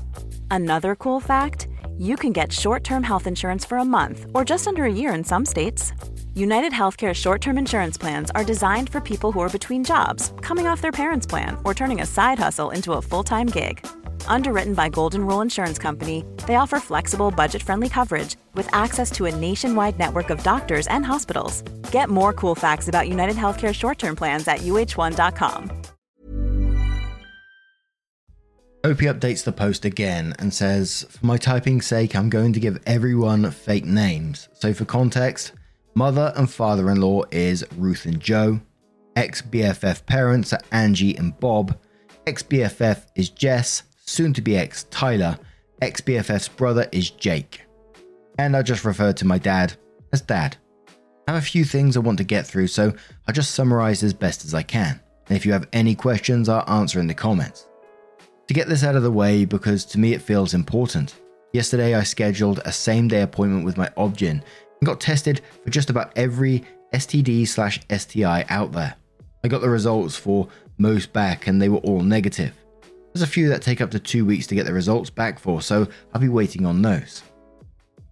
Another 0.48 0.94
cool 0.94 1.18
fact, 1.18 1.66
you 1.98 2.14
can 2.14 2.32
get 2.32 2.52
short-term 2.52 3.02
health 3.02 3.26
insurance 3.26 3.64
for 3.64 3.78
a 3.78 3.84
month 3.84 4.26
or 4.32 4.44
just 4.44 4.68
under 4.68 4.84
a 4.84 4.98
year 5.00 5.12
in 5.12 5.24
some 5.24 5.44
states. 5.44 5.92
United 6.34 6.72
Healthcare 6.72 7.12
short 7.12 7.40
term 7.40 7.58
insurance 7.58 7.98
plans 7.98 8.30
are 8.36 8.44
designed 8.44 8.90
for 8.90 9.00
people 9.00 9.32
who 9.32 9.40
are 9.40 9.56
between 9.58 9.82
jobs, 9.82 10.32
coming 10.40 10.68
off 10.68 10.82
their 10.82 10.98
parents' 11.02 11.26
plan, 11.26 11.56
or 11.64 11.74
turning 11.74 12.00
a 12.00 12.06
side 12.06 12.38
hustle 12.38 12.70
into 12.70 12.92
a 12.92 13.02
full 13.02 13.24
time 13.24 13.48
gig. 13.48 13.84
Underwritten 14.26 14.74
by 14.74 14.88
Golden 14.88 15.24
Rule 15.26 15.40
Insurance 15.42 15.78
Company, 15.78 16.24
they 16.46 16.56
offer 16.56 16.80
flexible, 16.80 17.30
budget 17.30 17.62
friendly 17.62 17.88
coverage 17.88 18.36
with 18.54 18.68
access 18.74 19.10
to 19.12 19.26
a 19.26 19.34
nationwide 19.34 19.98
network 19.98 20.30
of 20.30 20.42
doctors 20.42 20.88
and 20.88 21.06
hospitals. 21.06 21.62
Get 21.92 22.08
more 22.08 22.32
cool 22.32 22.54
facts 22.54 22.88
about 22.88 23.08
United 23.08 23.36
Healthcare 23.36 23.74
short 23.74 23.98
term 23.98 24.16
plans 24.16 24.48
at 24.48 24.60
uhone.com. 24.60 25.70
OP 28.84 28.98
updates 28.98 29.44
the 29.44 29.52
post 29.52 29.84
again 29.84 30.34
and 30.40 30.52
says, 30.52 31.06
For 31.08 31.24
my 31.24 31.36
typing's 31.36 31.86
sake, 31.86 32.16
I'm 32.16 32.28
going 32.28 32.52
to 32.54 32.58
give 32.58 32.82
everyone 32.84 33.48
fake 33.52 33.84
names. 33.84 34.48
So, 34.54 34.74
for 34.74 34.84
context, 34.84 35.52
mother 35.94 36.32
and 36.34 36.50
father 36.50 36.90
in 36.90 37.00
law 37.00 37.22
is 37.30 37.64
Ruth 37.76 38.06
and 38.06 38.18
Joe, 38.18 38.60
ex 39.14 39.40
BFF 39.40 40.04
parents 40.06 40.52
are 40.52 40.60
Angie 40.72 41.16
and 41.16 41.38
Bob, 41.38 41.78
ex 42.26 42.42
BFF 42.42 43.06
is 43.14 43.30
Jess, 43.30 43.84
soon 44.06 44.32
to 44.34 44.42
be 44.42 44.56
ex 44.56 44.84
Tyler, 44.90 45.38
ex 45.80 46.00
BFF's 46.00 46.48
brother 46.48 46.88
is 46.92 47.10
Jake. 47.10 47.62
And 48.38 48.56
I 48.56 48.62
just 48.62 48.84
referred 48.84 49.16
to 49.18 49.26
my 49.26 49.38
dad 49.38 49.74
as 50.12 50.20
Dad. 50.20 50.56
I 51.28 51.32
have 51.32 51.42
a 51.42 51.46
few 51.46 51.64
things 51.64 51.96
I 51.96 52.00
want 52.00 52.18
to 52.18 52.24
get 52.24 52.46
through, 52.46 52.66
so 52.66 52.92
I'll 53.26 53.34
just 53.34 53.54
summarize 53.54 54.02
as 54.02 54.12
best 54.12 54.44
as 54.44 54.54
I 54.54 54.62
can. 54.62 55.00
And 55.28 55.36
if 55.36 55.46
you 55.46 55.52
have 55.52 55.68
any 55.72 55.94
questions, 55.94 56.48
I'll 56.48 56.68
answer 56.68 56.98
in 56.98 57.06
the 57.06 57.14
comments. 57.14 57.68
To 58.48 58.54
get 58.54 58.68
this 58.68 58.82
out 58.82 58.96
of 58.96 59.02
the 59.02 59.10
way, 59.10 59.44
because 59.44 59.84
to 59.86 59.98
me 59.98 60.12
it 60.12 60.22
feels 60.22 60.52
important. 60.52 61.20
Yesterday, 61.52 61.94
I 61.94 62.02
scheduled 62.02 62.60
a 62.64 62.72
same 62.72 63.08
day 63.08 63.22
appointment 63.22 63.64
with 63.64 63.76
my 63.76 63.88
Obgyn 63.96 64.30
and 64.30 64.86
got 64.86 65.00
tested 65.00 65.42
for 65.62 65.70
just 65.70 65.90
about 65.90 66.12
every 66.16 66.64
STD 66.92 67.46
slash 67.46 67.80
STI 67.90 68.44
out 68.48 68.72
there. 68.72 68.94
I 69.44 69.48
got 69.48 69.60
the 69.60 69.70
results 69.70 70.16
for 70.16 70.48
most 70.78 71.12
back 71.12 71.46
and 71.46 71.60
they 71.60 71.68
were 71.68 71.78
all 71.78 72.00
negative. 72.00 72.54
There's 73.12 73.22
a 73.22 73.26
few 73.26 73.48
that 73.50 73.60
take 73.60 73.80
up 73.82 73.90
to 73.90 73.98
two 73.98 74.24
weeks 74.24 74.46
to 74.46 74.54
get 74.54 74.64
the 74.64 74.72
results 74.72 75.10
back 75.10 75.38
for, 75.38 75.60
so 75.60 75.86
I'll 76.14 76.20
be 76.20 76.28
waiting 76.28 76.64
on 76.64 76.80
those. 76.80 77.22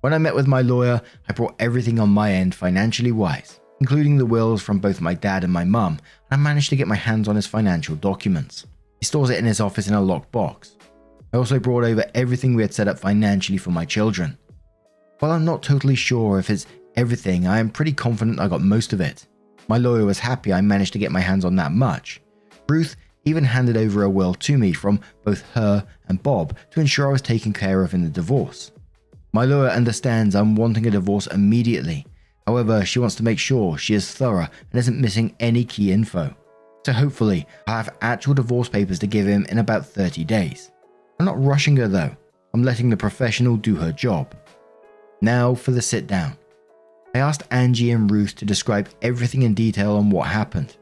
When 0.02 0.12
I 0.12 0.18
met 0.18 0.34
with 0.34 0.46
my 0.46 0.60
lawyer, 0.60 1.00
I 1.28 1.32
brought 1.32 1.54
everything 1.58 1.98
on 1.98 2.10
my 2.10 2.32
end 2.32 2.54
financially 2.54 3.12
wise, 3.12 3.60
including 3.80 4.18
the 4.18 4.26
wills 4.26 4.62
from 4.62 4.78
both 4.78 5.00
my 5.00 5.14
dad 5.14 5.42
and 5.42 5.52
my 5.52 5.64
mum, 5.64 5.98
and 6.30 6.40
I 6.40 6.42
managed 6.42 6.68
to 6.70 6.76
get 6.76 6.88
my 6.88 6.96
hands 6.96 7.28
on 7.28 7.36
his 7.36 7.46
financial 7.46 7.96
documents. 7.96 8.66
He 8.98 9.06
stores 9.06 9.30
it 9.30 9.38
in 9.38 9.46
his 9.46 9.60
office 9.60 9.88
in 9.88 9.94
a 9.94 10.00
locked 10.00 10.30
box. 10.32 10.76
I 11.32 11.38
also 11.38 11.58
brought 11.58 11.84
over 11.84 12.04
everything 12.14 12.54
we 12.54 12.62
had 12.62 12.74
set 12.74 12.88
up 12.88 12.98
financially 12.98 13.58
for 13.58 13.70
my 13.70 13.86
children. 13.86 14.36
While 15.20 15.32
I'm 15.32 15.44
not 15.44 15.62
totally 15.62 15.94
sure 15.94 16.38
if 16.38 16.50
it's 16.50 16.66
everything, 16.96 17.46
I 17.46 17.58
am 17.58 17.70
pretty 17.70 17.92
confident 17.92 18.40
I 18.40 18.48
got 18.48 18.60
most 18.60 18.92
of 18.92 19.00
it. 19.00 19.26
My 19.68 19.78
lawyer 19.78 20.04
was 20.04 20.18
happy 20.18 20.52
I 20.52 20.60
managed 20.60 20.92
to 20.94 20.98
get 20.98 21.12
my 21.12 21.20
hands 21.20 21.44
on 21.44 21.56
that 21.56 21.72
much. 21.72 22.20
Ruth 22.68 22.96
even 23.24 23.44
handed 23.44 23.76
over 23.76 24.02
a 24.02 24.10
will 24.10 24.34
to 24.34 24.58
me 24.58 24.72
from 24.72 25.00
both 25.24 25.42
her 25.52 25.86
and 26.08 26.22
Bob 26.22 26.56
to 26.70 26.80
ensure 26.80 27.08
I 27.08 27.12
was 27.12 27.22
taken 27.22 27.52
care 27.52 27.82
of 27.82 27.94
in 27.94 28.02
the 28.02 28.10
divorce. 28.10 28.72
My 29.32 29.44
lawyer 29.44 29.70
understands 29.70 30.34
I'm 30.34 30.56
wanting 30.56 30.86
a 30.86 30.90
divorce 30.90 31.26
immediately. 31.28 32.06
However, 32.46 32.84
she 32.84 32.98
wants 32.98 33.14
to 33.16 33.22
make 33.22 33.38
sure 33.38 33.78
she 33.78 33.94
is 33.94 34.12
thorough 34.12 34.48
and 34.70 34.78
isn't 34.78 35.00
missing 35.00 35.36
any 35.38 35.64
key 35.64 35.92
info. 35.92 36.34
So 36.84 36.92
hopefully, 36.92 37.46
I'll 37.66 37.76
have 37.76 37.96
actual 38.00 38.34
divorce 38.34 38.68
papers 38.68 38.98
to 39.00 39.06
give 39.06 39.26
him 39.26 39.46
in 39.50 39.58
about 39.58 39.86
30 39.86 40.24
days. 40.24 40.72
I'm 41.18 41.26
not 41.26 41.42
rushing 41.42 41.76
her 41.76 41.88
though. 41.88 42.16
I'm 42.54 42.64
letting 42.64 42.90
the 42.90 42.96
professional 42.96 43.56
do 43.56 43.76
her 43.76 43.92
job. 43.92 44.34
Now 45.20 45.54
for 45.54 45.70
the 45.70 45.82
sit 45.82 46.06
down. 46.06 46.36
I 47.14 47.18
asked 47.18 47.42
Angie 47.50 47.90
and 47.90 48.10
Ruth 48.10 48.34
to 48.36 48.44
describe 48.44 48.88
everything 49.02 49.42
in 49.42 49.54
detail 49.54 49.96
on 49.96 50.10
what 50.10 50.28
happened. 50.28 50.76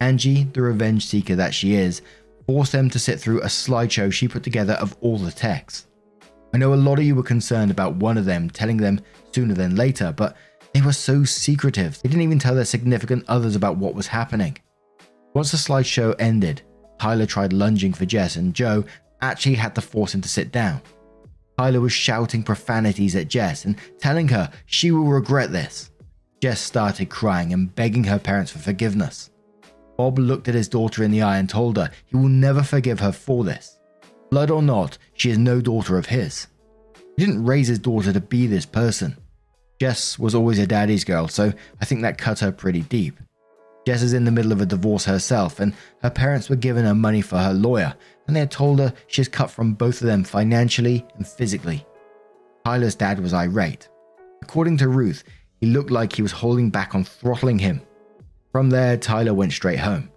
Angie, 0.00 0.44
the 0.44 0.62
revenge 0.62 1.06
seeker 1.06 1.36
that 1.36 1.54
she 1.54 1.74
is, 1.74 2.02
forced 2.46 2.72
them 2.72 2.88
to 2.90 2.98
sit 2.98 3.20
through 3.20 3.42
a 3.42 3.46
slideshow 3.46 4.12
she 4.12 4.28
put 4.28 4.42
together 4.42 4.74
of 4.74 4.96
all 5.00 5.18
the 5.18 5.32
texts. 5.32 5.86
I 6.54 6.58
know 6.58 6.72
a 6.72 6.76
lot 6.76 6.98
of 6.98 7.04
you 7.04 7.14
were 7.14 7.22
concerned 7.22 7.70
about 7.70 7.96
one 7.96 8.16
of 8.16 8.24
them 8.24 8.48
telling 8.48 8.78
them 8.78 9.00
sooner 9.32 9.54
than 9.54 9.76
later, 9.76 10.14
but 10.16 10.36
they 10.72 10.80
were 10.80 10.92
so 10.92 11.24
secretive. 11.24 12.00
They 12.00 12.08
didn't 12.08 12.22
even 12.22 12.38
tell 12.38 12.54
their 12.54 12.64
significant 12.64 13.24
others 13.28 13.56
about 13.56 13.76
what 13.76 13.94
was 13.94 14.06
happening. 14.06 14.56
Once 15.34 15.50
the 15.50 15.58
slideshow 15.58 16.14
ended, 16.18 16.62
Tyler 16.98 17.26
tried 17.26 17.52
lunging 17.52 17.92
for 17.92 18.06
Jess, 18.06 18.36
and 18.36 18.54
Joe 18.54 18.84
actually 19.20 19.56
had 19.56 19.74
to 19.74 19.80
force 19.80 20.14
him 20.14 20.20
to 20.22 20.28
sit 20.28 20.52
down. 20.52 20.80
Tyler 21.58 21.80
was 21.80 21.92
shouting 21.92 22.42
profanities 22.42 23.16
at 23.16 23.28
Jess 23.28 23.64
and 23.64 23.76
telling 23.98 24.28
her 24.28 24.50
she 24.66 24.90
will 24.90 25.04
regret 25.04 25.50
this. 25.50 25.90
Jess 26.40 26.60
started 26.60 27.10
crying 27.10 27.52
and 27.52 27.74
begging 27.74 28.04
her 28.04 28.18
parents 28.18 28.52
for 28.52 28.60
forgiveness. 28.60 29.30
Bob 29.98 30.18
looked 30.18 30.48
at 30.48 30.54
his 30.54 30.68
daughter 30.68 31.02
in 31.02 31.10
the 31.10 31.22
eye 31.22 31.38
and 31.38 31.50
told 31.50 31.76
her 31.76 31.90
he 32.06 32.16
will 32.16 32.28
never 32.28 32.62
forgive 32.62 33.00
her 33.00 33.12
for 33.12 33.42
this. 33.42 33.80
Blood 34.30 34.50
or 34.50 34.62
not, 34.62 34.96
she 35.14 35.28
is 35.28 35.38
no 35.38 35.60
daughter 35.60 35.98
of 35.98 36.06
his. 36.06 36.46
He 37.16 37.26
didn't 37.26 37.44
raise 37.44 37.66
his 37.66 37.80
daughter 37.80 38.12
to 38.12 38.20
be 38.20 38.46
this 38.46 38.64
person. 38.64 39.16
Jess 39.80 40.18
was 40.18 40.36
always 40.36 40.60
a 40.60 40.66
daddy's 40.66 41.04
girl, 41.04 41.26
so 41.26 41.52
I 41.80 41.84
think 41.84 42.02
that 42.02 42.16
cut 42.16 42.38
her 42.38 42.52
pretty 42.52 42.82
deep. 42.82 43.18
Jess 43.86 44.02
is 44.02 44.12
in 44.12 44.24
the 44.24 44.30
middle 44.30 44.52
of 44.52 44.60
a 44.60 44.66
divorce 44.66 45.04
herself, 45.04 45.58
and 45.58 45.74
her 46.02 46.10
parents 46.10 46.48
were 46.48 46.56
giving 46.56 46.84
her 46.84 46.94
money 46.94 47.20
for 47.20 47.38
her 47.38 47.52
lawyer, 47.52 47.94
and 48.26 48.36
they 48.36 48.40
had 48.40 48.50
told 48.50 48.78
her 48.78 48.92
she 49.08 49.22
is 49.22 49.28
cut 49.28 49.50
from 49.50 49.74
both 49.74 50.00
of 50.00 50.06
them 50.06 50.22
financially 50.22 51.04
and 51.16 51.26
physically. 51.26 51.84
Tyler's 52.64 52.94
dad 52.94 53.18
was 53.18 53.34
irate. 53.34 53.88
According 54.42 54.76
to 54.78 54.88
Ruth, 54.88 55.24
he 55.60 55.66
looked 55.66 55.90
like 55.90 56.12
he 56.12 56.22
was 56.22 56.32
holding 56.32 56.70
back 56.70 56.94
on 56.94 57.02
throttling 57.02 57.58
him. 57.58 57.80
From 58.52 58.70
there, 58.70 58.96
Tyler 58.96 59.34
went 59.34 59.52
straight 59.52 59.78
home. 59.78 60.10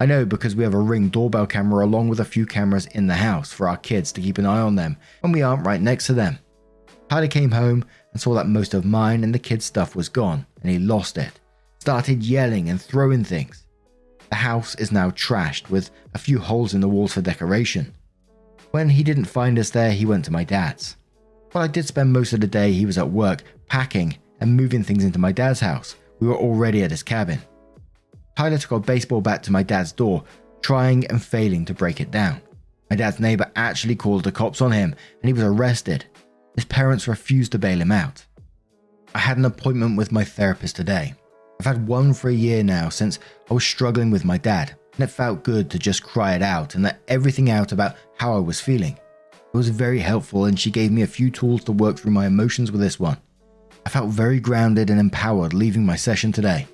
I 0.00 0.06
know 0.06 0.24
because 0.24 0.54
we 0.54 0.64
have 0.64 0.74
a 0.74 0.78
ring 0.78 1.08
doorbell 1.08 1.46
camera 1.46 1.84
along 1.84 2.08
with 2.08 2.20
a 2.20 2.24
few 2.24 2.46
cameras 2.46 2.86
in 2.86 3.06
the 3.06 3.14
house 3.14 3.52
for 3.52 3.68
our 3.68 3.76
kids 3.76 4.12
to 4.12 4.20
keep 4.20 4.38
an 4.38 4.46
eye 4.46 4.60
on 4.60 4.76
them 4.76 4.96
when 5.20 5.32
we 5.32 5.42
aren't 5.42 5.66
right 5.66 5.80
next 5.80 6.06
to 6.06 6.12
them. 6.12 6.38
Tyler 7.08 7.26
came 7.26 7.50
home 7.50 7.84
and 8.12 8.20
saw 8.20 8.34
that 8.34 8.46
most 8.46 8.74
of 8.74 8.84
mine 8.84 9.24
and 9.24 9.34
the 9.34 9.38
kids' 9.38 9.64
stuff 9.64 9.96
was 9.96 10.08
gone 10.08 10.46
and 10.62 10.70
he 10.70 10.78
lost 10.78 11.18
it 11.18 11.40
started 11.88 12.22
yelling 12.22 12.68
and 12.68 12.80
throwing 12.80 13.24
things. 13.24 13.64
The 14.28 14.36
house 14.36 14.74
is 14.74 14.92
now 14.92 15.10
trashed 15.10 15.70
with 15.70 15.90
a 16.14 16.18
few 16.18 16.38
holes 16.38 16.74
in 16.74 16.80
the 16.80 16.88
walls 16.88 17.14
for 17.14 17.22
decoration. 17.22 17.94
When 18.72 18.90
he 18.90 19.02
didn't 19.02 19.24
find 19.24 19.58
us 19.58 19.70
there, 19.70 19.92
he 19.92 20.04
went 20.04 20.26
to 20.26 20.32
my 20.32 20.44
dad's. 20.44 20.96
While 21.52 21.64
I 21.64 21.68
did 21.68 21.86
spend 21.86 22.12
most 22.12 22.34
of 22.34 22.40
the 22.40 22.46
day, 22.46 22.72
he 22.72 22.84
was 22.84 22.98
at 22.98 23.10
work 23.10 23.42
packing 23.68 24.18
and 24.40 24.54
moving 24.54 24.82
things 24.82 25.02
into 25.02 25.18
my 25.18 25.32
dad's 25.32 25.60
house. 25.60 25.96
We 26.20 26.28
were 26.28 26.36
already 26.36 26.82
at 26.82 26.90
his 26.90 27.02
cabin. 27.02 27.40
Tyler 28.38 28.56
took 28.56 28.70
a 28.70 28.78
baseball 28.78 29.20
bat 29.20 29.42
to 29.42 29.50
my 29.50 29.64
dad's 29.64 29.90
door, 29.90 30.22
trying 30.62 31.04
and 31.08 31.20
failing 31.20 31.64
to 31.64 31.74
break 31.74 32.00
it 32.00 32.12
down. 32.12 32.40
My 32.88 32.94
dad's 32.94 33.18
neighbor 33.18 33.50
actually 33.56 33.96
called 33.96 34.22
the 34.22 34.30
cops 34.30 34.60
on 34.62 34.70
him 34.70 34.94
and 35.20 35.28
he 35.28 35.32
was 35.32 35.42
arrested. 35.42 36.04
His 36.54 36.64
parents 36.64 37.08
refused 37.08 37.50
to 37.50 37.58
bail 37.58 37.80
him 37.80 37.90
out. 37.90 38.24
I 39.12 39.18
had 39.18 39.38
an 39.38 39.44
appointment 39.44 39.96
with 39.96 40.12
my 40.12 40.22
therapist 40.22 40.76
today. 40.76 41.14
I've 41.58 41.66
had 41.66 41.88
one 41.88 42.14
for 42.14 42.28
a 42.28 42.32
year 42.32 42.62
now 42.62 42.90
since 42.90 43.18
I 43.50 43.54
was 43.54 43.64
struggling 43.64 44.12
with 44.12 44.24
my 44.24 44.38
dad, 44.38 44.76
and 44.94 45.02
it 45.02 45.08
felt 45.08 45.42
good 45.42 45.68
to 45.70 45.78
just 45.80 46.04
cry 46.04 46.36
it 46.36 46.42
out 46.42 46.76
and 46.76 46.84
let 46.84 47.02
everything 47.08 47.50
out 47.50 47.72
about 47.72 47.96
how 48.18 48.36
I 48.36 48.38
was 48.38 48.60
feeling. 48.60 48.96
It 49.32 49.56
was 49.56 49.68
very 49.68 49.98
helpful, 49.98 50.44
and 50.44 50.56
she 50.56 50.70
gave 50.70 50.92
me 50.92 51.02
a 51.02 51.08
few 51.08 51.32
tools 51.32 51.64
to 51.64 51.72
work 51.72 51.98
through 51.98 52.12
my 52.12 52.26
emotions 52.28 52.70
with 52.70 52.82
this 52.82 53.00
one. 53.00 53.18
I 53.84 53.90
felt 53.90 54.10
very 54.10 54.38
grounded 54.38 54.90
and 54.90 55.00
empowered 55.00 55.54
leaving 55.54 55.84
my 55.84 55.96
session 55.96 56.30
today. 56.30 56.68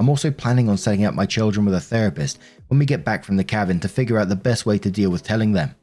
I'm 0.00 0.08
also 0.08 0.30
planning 0.30 0.70
on 0.70 0.78
setting 0.78 1.04
up 1.04 1.14
my 1.14 1.26
children 1.26 1.66
with 1.66 1.74
a 1.74 1.80
therapist 1.80 2.38
when 2.68 2.78
we 2.78 2.86
get 2.86 3.04
back 3.04 3.22
from 3.22 3.36
the 3.36 3.44
cabin 3.44 3.78
to 3.80 3.88
figure 3.88 4.18
out 4.18 4.30
the 4.30 4.34
best 4.34 4.64
way 4.64 4.78
to 4.78 4.90
deal 4.90 5.10
with 5.10 5.22
telling 5.22 5.52
them. 5.52 5.74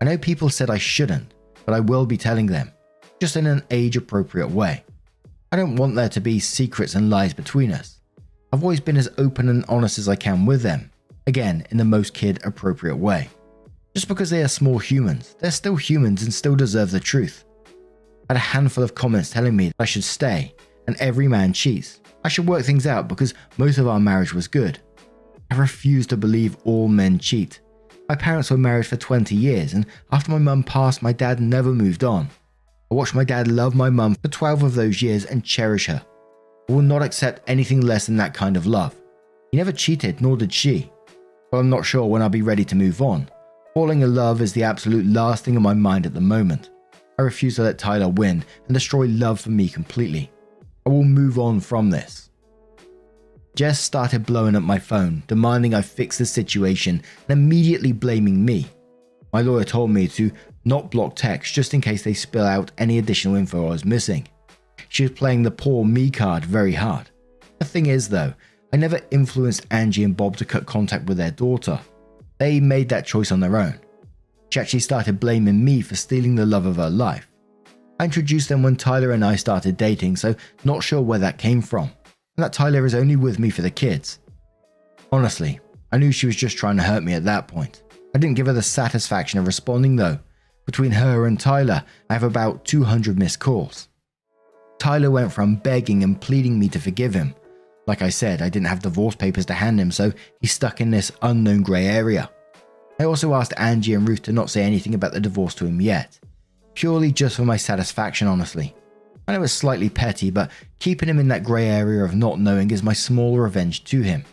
I 0.00 0.06
know 0.06 0.16
people 0.16 0.48
said 0.48 0.70
I 0.70 0.78
shouldn't, 0.78 1.34
but 1.66 1.74
I 1.74 1.80
will 1.80 2.06
be 2.06 2.16
telling 2.16 2.46
them, 2.46 2.72
just 3.20 3.36
in 3.36 3.46
an 3.46 3.62
age 3.70 3.98
appropriate 3.98 4.48
way. 4.48 4.82
I 5.52 5.56
don't 5.56 5.76
want 5.76 5.94
there 5.94 6.08
to 6.08 6.20
be 6.20 6.40
secrets 6.40 6.94
and 6.94 7.10
lies 7.10 7.34
between 7.34 7.72
us. 7.72 8.00
I've 8.54 8.62
always 8.62 8.80
been 8.80 8.96
as 8.96 9.10
open 9.18 9.50
and 9.50 9.66
honest 9.68 9.98
as 9.98 10.08
I 10.08 10.16
can 10.16 10.46
with 10.46 10.62
them, 10.62 10.90
again, 11.26 11.66
in 11.70 11.76
the 11.76 11.84
most 11.84 12.14
kid 12.14 12.40
appropriate 12.44 12.96
way. 12.96 13.28
Just 13.94 14.08
because 14.08 14.30
they 14.30 14.42
are 14.42 14.48
small 14.48 14.78
humans, 14.78 15.36
they're 15.40 15.50
still 15.50 15.76
humans 15.76 16.22
and 16.22 16.32
still 16.32 16.56
deserve 16.56 16.90
the 16.90 17.00
truth. 17.00 17.44
I 18.30 18.32
had 18.32 18.36
a 18.38 18.40
handful 18.40 18.82
of 18.82 18.94
comments 18.94 19.28
telling 19.28 19.54
me 19.54 19.72
I 19.78 19.84
should 19.84 20.04
stay, 20.04 20.54
and 20.86 20.96
every 20.96 21.28
man 21.28 21.52
cheats. 21.52 22.00
I 22.24 22.28
should 22.28 22.48
work 22.48 22.64
things 22.64 22.86
out 22.86 23.08
because 23.08 23.34
most 23.58 23.78
of 23.78 23.88
our 23.88 24.00
marriage 24.00 24.34
was 24.34 24.48
good. 24.48 24.78
I 25.50 25.56
refuse 25.56 26.06
to 26.08 26.16
believe 26.16 26.56
all 26.64 26.88
men 26.88 27.18
cheat. 27.18 27.60
My 28.08 28.14
parents 28.14 28.50
were 28.50 28.58
married 28.58 28.86
for 28.86 28.96
20 28.96 29.34
years, 29.34 29.74
and 29.74 29.86
after 30.10 30.30
my 30.30 30.38
mum 30.38 30.62
passed, 30.62 31.02
my 31.02 31.12
dad 31.12 31.40
never 31.40 31.70
moved 31.70 32.04
on. 32.04 32.28
I 32.90 32.94
watched 32.94 33.14
my 33.14 33.24
dad 33.24 33.48
love 33.48 33.74
my 33.74 33.90
mum 33.90 34.16
for 34.16 34.28
12 34.28 34.62
of 34.62 34.74
those 34.74 35.02
years 35.02 35.24
and 35.24 35.44
cherish 35.44 35.86
her. 35.86 36.04
I 36.68 36.72
will 36.72 36.82
not 36.82 37.02
accept 37.02 37.42
anything 37.48 37.80
less 37.80 38.06
than 38.06 38.16
that 38.16 38.34
kind 38.34 38.56
of 38.56 38.66
love. 38.66 38.94
He 39.50 39.58
never 39.58 39.72
cheated, 39.72 40.20
nor 40.20 40.36
did 40.36 40.52
she. 40.52 40.90
But 41.50 41.58
I'm 41.58 41.70
not 41.70 41.84
sure 41.84 42.06
when 42.06 42.22
I'll 42.22 42.28
be 42.28 42.42
ready 42.42 42.64
to 42.66 42.76
move 42.76 43.02
on. 43.02 43.28
Falling 43.74 44.02
in 44.02 44.14
love 44.14 44.42
is 44.42 44.52
the 44.52 44.64
absolute 44.64 45.06
last 45.06 45.44
thing 45.44 45.56
on 45.56 45.62
my 45.62 45.74
mind 45.74 46.06
at 46.06 46.14
the 46.14 46.20
moment. 46.20 46.70
I 47.18 47.22
refuse 47.22 47.56
to 47.56 47.62
let 47.62 47.78
Tyler 47.78 48.08
win 48.08 48.44
and 48.66 48.74
destroy 48.74 49.06
love 49.06 49.40
for 49.40 49.50
me 49.50 49.68
completely. 49.68 50.30
I 50.84 50.90
will 50.90 51.04
move 51.04 51.38
on 51.38 51.60
from 51.60 51.90
this. 51.90 52.30
Jess 53.54 53.78
started 53.78 54.26
blowing 54.26 54.56
up 54.56 54.62
my 54.62 54.78
phone, 54.78 55.22
demanding 55.26 55.74
I 55.74 55.82
fix 55.82 56.18
the 56.18 56.26
situation 56.26 57.02
and 57.28 57.38
immediately 57.38 57.92
blaming 57.92 58.44
me. 58.44 58.66
My 59.32 59.42
lawyer 59.42 59.64
told 59.64 59.90
me 59.90 60.08
to 60.08 60.30
not 60.64 60.90
block 60.90 61.16
text 61.16 61.54
just 61.54 61.74
in 61.74 61.80
case 61.80 62.02
they 62.02 62.14
spill 62.14 62.46
out 62.46 62.72
any 62.78 62.98
additional 62.98 63.36
info 63.36 63.66
I 63.66 63.70
was 63.70 63.84
missing. 63.84 64.26
She 64.88 65.04
was 65.04 65.12
playing 65.12 65.42
the 65.42 65.50
poor 65.50 65.84
me 65.84 66.10
card 66.10 66.44
very 66.44 66.72
hard. 66.72 67.10
The 67.58 67.64
thing 67.64 67.86
is, 67.86 68.08
though, 68.08 68.34
I 68.72 68.76
never 68.76 69.00
influenced 69.10 69.66
Angie 69.70 70.04
and 70.04 70.16
Bob 70.16 70.36
to 70.38 70.44
cut 70.44 70.66
contact 70.66 71.06
with 71.06 71.18
their 71.18 71.30
daughter. 71.30 71.78
They 72.38 72.58
made 72.58 72.88
that 72.88 73.06
choice 73.06 73.30
on 73.30 73.40
their 73.40 73.56
own. 73.56 73.78
She 74.50 74.60
actually 74.60 74.80
started 74.80 75.20
blaming 75.20 75.64
me 75.64 75.80
for 75.80 75.94
stealing 75.94 76.34
the 76.34 76.44
love 76.46 76.66
of 76.66 76.76
her 76.76 76.90
life. 76.90 77.28
I 77.98 78.04
introduced 78.04 78.48
them 78.48 78.62
when 78.62 78.76
Tyler 78.76 79.12
and 79.12 79.24
I 79.24 79.36
started 79.36 79.76
dating, 79.76 80.16
so 80.16 80.34
not 80.64 80.82
sure 80.82 81.00
where 81.00 81.18
that 81.20 81.38
came 81.38 81.62
from, 81.62 81.84
and 81.84 82.44
that 82.44 82.52
Tyler 82.52 82.84
is 82.84 82.94
only 82.94 83.16
with 83.16 83.38
me 83.38 83.50
for 83.50 83.62
the 83.62 83.70
kids. 83.70 84.18
Honestly, 85.12 85.60
I 85.92 85.98
knew 85.98 86.10
she 86.10 86.26
was 86.26 86.36
just 86.36 86.56
trying 86.56 86.76
to 86.78 86.82
hurt 86.82 87.02
me 87.02 87.12
at 87.12 87.24
that 87.24 87.48
point. 87.48 87.82
I 88.14 88.18
didn't 88.18 88.36
give 88.36 88.46
her 88.46 88.52
the 88.52 88.62
satisfaction 88.62 89.38
of 89.38 89.46
responding 89.46 89.96
though. 89.96 90.18
Between 90.66 90.92
her 90.92 91.26
and 91.26 91.38
Tyler, 91.38 91.82
I 92.08 92.14
have 92.14 92.22
about 92.22 92.64
200 92.64 93.18
missed 93.18 93.40
calls. 93.40 93.88
Tyler 94.78 95.10
went 95.10 95.32
from 95.32 95.56
begging 95.56 96.02
and 96.02 96.20
pleading 96.20 96.58
me 96.58 96.68
to 96.68 96.80
forgive 96.80 97.14
him. 97.14 97.34
Like 97.86 98.02
I 98.02 98.10
said, 98.10 98.42
I 98.42 98.48
didn't 98.48 98.68
have 98.68 98.80
divorce 98.80 99.14
papers 99.14 99.46
to 99.46 99.54
hand 99.54 99.80
him, 99.80 99.90
so 99.90 100.12
he's 100.40 100.52
stuck 100.52 100.80
in 100.80 100.90
this 100.90 101.12
unknown 101.22 101.62
grey 101.62 101.86
area. 101.86 102.30
I 102.98 103.04
also 103.04 103.34
asked 103.34 103.54
Angie 103.56 103.94
and 103.94 104.08
Ruth 104.08 104.22
to 104.22 104.32
not 104.32 104.50
say 104.50 104.62
anything 104.62 104.94
about 104.94 105.12
the 105.12 105.20
divorce 105.20 105.54
to 105.56 105.66
him 105.66 105.80
yet. 105.80 106.18
Purely 106.74 107.12
just 107.12 107.36
for 107.36 107.44
my 107.44 107.56
satisfaction, 107.56 108.28
honestly. 108.28 108.74
I 109.26 109.32
know 109.32 109.42
it's 109.42 109.52
slightly 109.52 109.88
petty, 109.88 110.30
but 110.30 110.50
keeping 110.78 111.08
him 111.08 111.18
in 111.18 111.28
that 111.28 111.44
grey 111.44 111.68
area 111.68 112.04
of 112.04 112.14
not 112.14 112.40
knowing 112.40 112.70
is 112.70 112.82
my 112.82 112.92
small 112.92 113.38
revenge 113.38 113.84
to 113.84 114.00
him. 114.00 114.24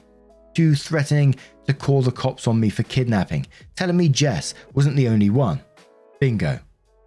To 0.55 0.73
threatening 0.73 1.35
to 1.67 1.73
call 1.73 2.01
the 2.01 2.11
cops 2.11 2.47
on 2.47 2.59
me 2.59 2.69
for 2.69 2.83
kidnapping, 2.83 3.45
telling 3.75 3.97
me 3.97 4.09
Jess 4.09 4.55
wasn't 4.73 4.95
the 4.95 5.07
only 5.07 5.29
one. 5.29 5.61
Bingo. 6.19 6.59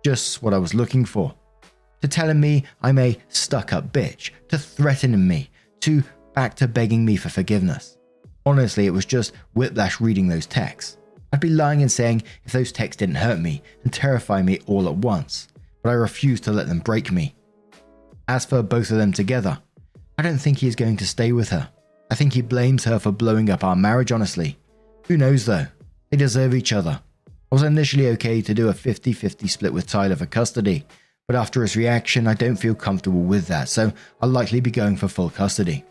Just 0.05 0.42
what 0.42 0.55
I 0.55 0.59
was 0.59 0.75
looking 0.75 1.05
for. 1.05 1.35
To 2.01 2.09
telling 2.09 2.40
me 2.40 2.64
I'm 2.81 2.99
a 2.99 3.18
stuck 3.29 3.73
up 3.73 3.92
bitch, 3.92 4.31
to 4.49 4.59
threatening 4.59 5.27
me, 5.27 5.51
to 5.81 6.03
back 6.35 6.55
to 6.57 6.68
begging 6.68 7.05
me 7.05 7.16
for 7.16 7.29
forgiveness. 7.29 7.97
Honestly, 8.47 8.87
it 8.87 8.90
was 8.90 9.05
just 9.05 9.33
whiplash 9.55 10.01
reading 10.01 10.29
those 10.29 10.47
texts. 10.47 10.99
I'd 11.33 11.40
be 11.40 11.49
lying 11.49 11.83
and 11.83 11.90
saying 11.90 12.23
if 12.45 12.53
those 12.53 12.73
texts 12.73 12.99
didn't 12.99 13.16
hurt 13.16 13.40
me 13.40 13.62
and 13.85 13.92
terrify 13.92 14.42
me 14.42 14.61
all 14.66 14.87
at 14.87 14.97
once, 14.97 15.49
but 15.83 15.90
I 15.90 15.95
refuse 15.95 16.40
to 16.42 16.53
let 16.53 16.68
them 16.68 16.81
break 16.81 17.11
me. 17.11 17.35
As 18.29 18.45
for 18.45 18.62
both 18.62 18.90
of 18.90 18.99
them 18.99 19.12
together, 19.12 19.59
I 20.18 20.23
don't 20.23 20.38
think 20.38 20.59
he 20.59 20.68
is 20.68 20.77
going 20.77 20.99
to 20.99 21.07
stay 21.07 21.33
with 21.33 21.49
her. 21.49 21.71
I 22.11 22.14
think 22.14 22.35
he 22.35 22.42
blames 22.42 22.85
her 22.85 22.99
for 22.99 23.11
blowing 23.11 23.49
up 23.49 23.64
our 23.64 23.75
marriage, 23.75 24.12
honestly. 24.12 24.59
Who 25.09 25.16
knows 25.16 25.47
though? 25.47 25.66
They 26.11 26.18
deserve 26.18 26.55
each 26.55 26.73
other. 26.73 27.01
I 27.27 27.55
was 27.55 27.62
initially 27.62 28.09
okay 28.09 28.42
to 28.42 28.55
do 28.55 28.68
a 28.68 28.75
50 28.75 29.12
50 29.12 29.49
split 29.49 29.73
with 29.73 29.87
Tyler 29.87 30.16
for 30.16 30.27
custody, 30.27 30.85
but 31.27 31.37
after 31.37 31.62
his 31.62 31.77
reaction, 31.77 32.27
I 32.27 32.35
don't 32.35 32.57
feel 32.57 32.75
comfortable 32.75 33.23
with 33.23 33.47
that, 33.47 33.68
so 33.68 33.92
I'll 34.21 34.29
likely 34.29 34.61
be 34.61 34.71
going 34.71 34.97
for 34.97 35.09
full 35.09 35.31
custody. 35.31 35.85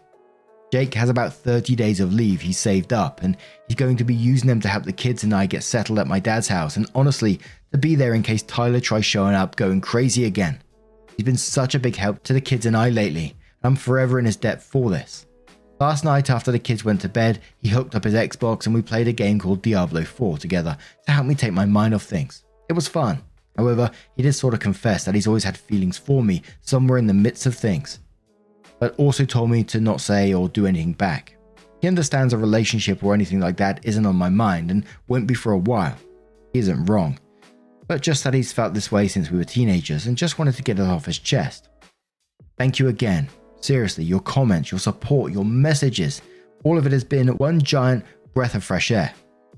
Jake 0.71 0.93
has 0.93 1.09
about 1.09 1.33
30 1.33 1.75
days 1.75 1.99
of 1.99 2.13
leave 2.13 2.39
he's 2.39 2.57
saved 2.57 2.93
up, 2.93 3.21
and 3.23 3.35
he's 3.67 3.75
going 3.75 3.97
to 3.97 4.05
be 4.05 4.15
using 4.15 4.47
them 4.47 4.61
to 4.61 4.69
help 4.69 4.85
the 4.85 4.93
kids 4.93 5.23
and 5.23 5.33
I 5.33 5.45
get 5.45 5.63
settled 5.63 5.99
at 5.99 6.07
my 6.07 6.19
dad's 6.19 6.47
house, 6.47 6.77
and 6.77 6.89
honestly, 6.95 7.41
to 7.73 7.77
be 7.77 7.95
there 7.95 8.13
in 8.13 8.23
case 8.23 8.41
Tyler 8.43 8.79
tries 8.79 9.05
showing 9.05 9.35
up 9.35 9.57
going 9.57 9.81
crazy 9.81 10.23
again. 10.23 10.61
He's 11.17 11.25
been 11.25 11.35
such 11.35 11.75
a 11.75 11.79
big 11.79 11.97
help 11.97 12.23
to 12.23 12.33
the 12.33 12.39
kids 12.39 12.65
and 12.65 12.77
I 12.77 12.89
lately, 12.89 13.35
and 13.61 13.71
I'm 13.71 13.75
forever 13.75 14.17
in 14.17 14.23
his 14.23 14.37
debt 14.37 14.63
for 14.63 14.89
this. 14.89 15.25
Last 15.81 16.05
night, 16.05 16.29
after 16.29 16.53
the 16.53 16.59
kids 16.59 16.85
went 16.85 17.01
to 17.01 17.09
bed, 17.09 17.41
he 17.57 17.67
hooked 17.67 17.95
up 17.95 18.05
his 18.05 18.13
Xbox 18.13 18.65
and 18.65 18.73
we 18.73 18.81
played 18.81 19.09
a 19.09 19.13
game 19.13 19.39
called 19.39 19.61
Diablo 19.61 20.05
4 20.05 20.37
together 20.37 20.77
to 21.05 21.11
help 21.11 21.25
me 21.25 21.35
take 21.35 21.53
my 21.53 21.65
mind 21.65 21.93
off 21.93 22.03
things. 22.03 22.45
It 22.69 22.73
was 22.73 22.87
fun. 22.87 23.21
However, 23.57 23.91
he 24.15 24.23
did 24.23 24.33
sort 24.33 24.53
of 24.53 24.59
confess 24.61 25.03
that 25.03 25.15
he's 25.15 25.27
always 25.27 25.43
had 25.43 25.57
feelings 25.57 25.97
for 25.97 26.23
me 26.23 26.43
somewhere 26.61 26.99
in 26.99 27.07
the 27.07 27.13
midst 27.13 27.45
of 27.45 27.55
things 27.55 27.99
but 28.81 28.95
also 28.97 29.23
told 29.23 29.51
me 29.51 29.63
to 29.63 29.79
not 29.79 30.01
say 30.01 30.33
or 30.33 30.49
do 30.49 30.65
anything 30.65 30.93
back. 30.93 31.37
He 31.81 31.87
understands 31.87 32.33
a 32.33 32.37
relationship 32.37 33.03
or 33.03 33.13
anything 33.13 33.39
like 33.39 33.55
that 33.57 33.79
isn't 33.83 34.05
on 34.05 34.15
my 34.15 34.27
mind 34.27 34.71
and 34.71 34.85
won't 35.07 35.27
be 35.27 35.35
for 35.35 35.51
a 35.51 35.57
while. 35.57 35.95
He 36.51 36.59
isn't 36.59 36.87
wrong, 36.87 37.19
but 37.87 38.01
just 38.01 38.23
that 38.23 38.33
he's 38.33 38.51
felt 38.51 38.73
this 38.73 38.91
way 38.91 39.07
since 39.07 39.29
we 39.29 39.37
were 39.37 39.43
teenagers 39.43 40.07
and 40.07 40.17
just 40.17 40.39
wanted 40.39 40.55
to 40.55 40.63
get 40.63 40.79
it 40.79 40.83
off 40.83 41.05
his 41.05 41.19
chest. 41.19 41.69
Thank 42.57 42.79
you 42.79 42.87
again. 42.87 43.29
Seriously, 43.61 44.03
your 44.03 44.19
comments, 44.19 44.71
your 44.71 44.79
support, 44.79 45.31
your 45.31 45.45
messages, 45.45 46.21
all 46.63 46.77
of 46.77 46.87
it 46.87 46.91
has 46.91 47.03
been 47.03 47.27
one 47.37 47.61
giant 47.61 48.03
breath 48.33 48.55
of 48.55 48.63
fresh 48.63 48.89
air. 48.89 49.13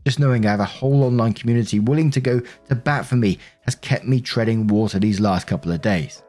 Just 0.06 0.20
knowing 0.20 0.46
I 0.46 0.52
have 0.52 0.60
a 0.60 0.66
whole 0.66 1.04
online 1.04 1.32
community 1.32 1.80
willing 1.80 2.12
to 2.12 2.20
go 2.20 2.42
to 2.68 2.76
bat 2.76 3.06
for 3.06 3.16
me 3.16 3.40
has 3.62 3.76
kept 3.76 4.06
me 4.06 4.20
treading 4.20 4.68
water 4.68 5.00
these 5.00 5.22
last 5.22 5.48
couple 5.48 5.72
of 5.72 5.82
days. 5.82 6.22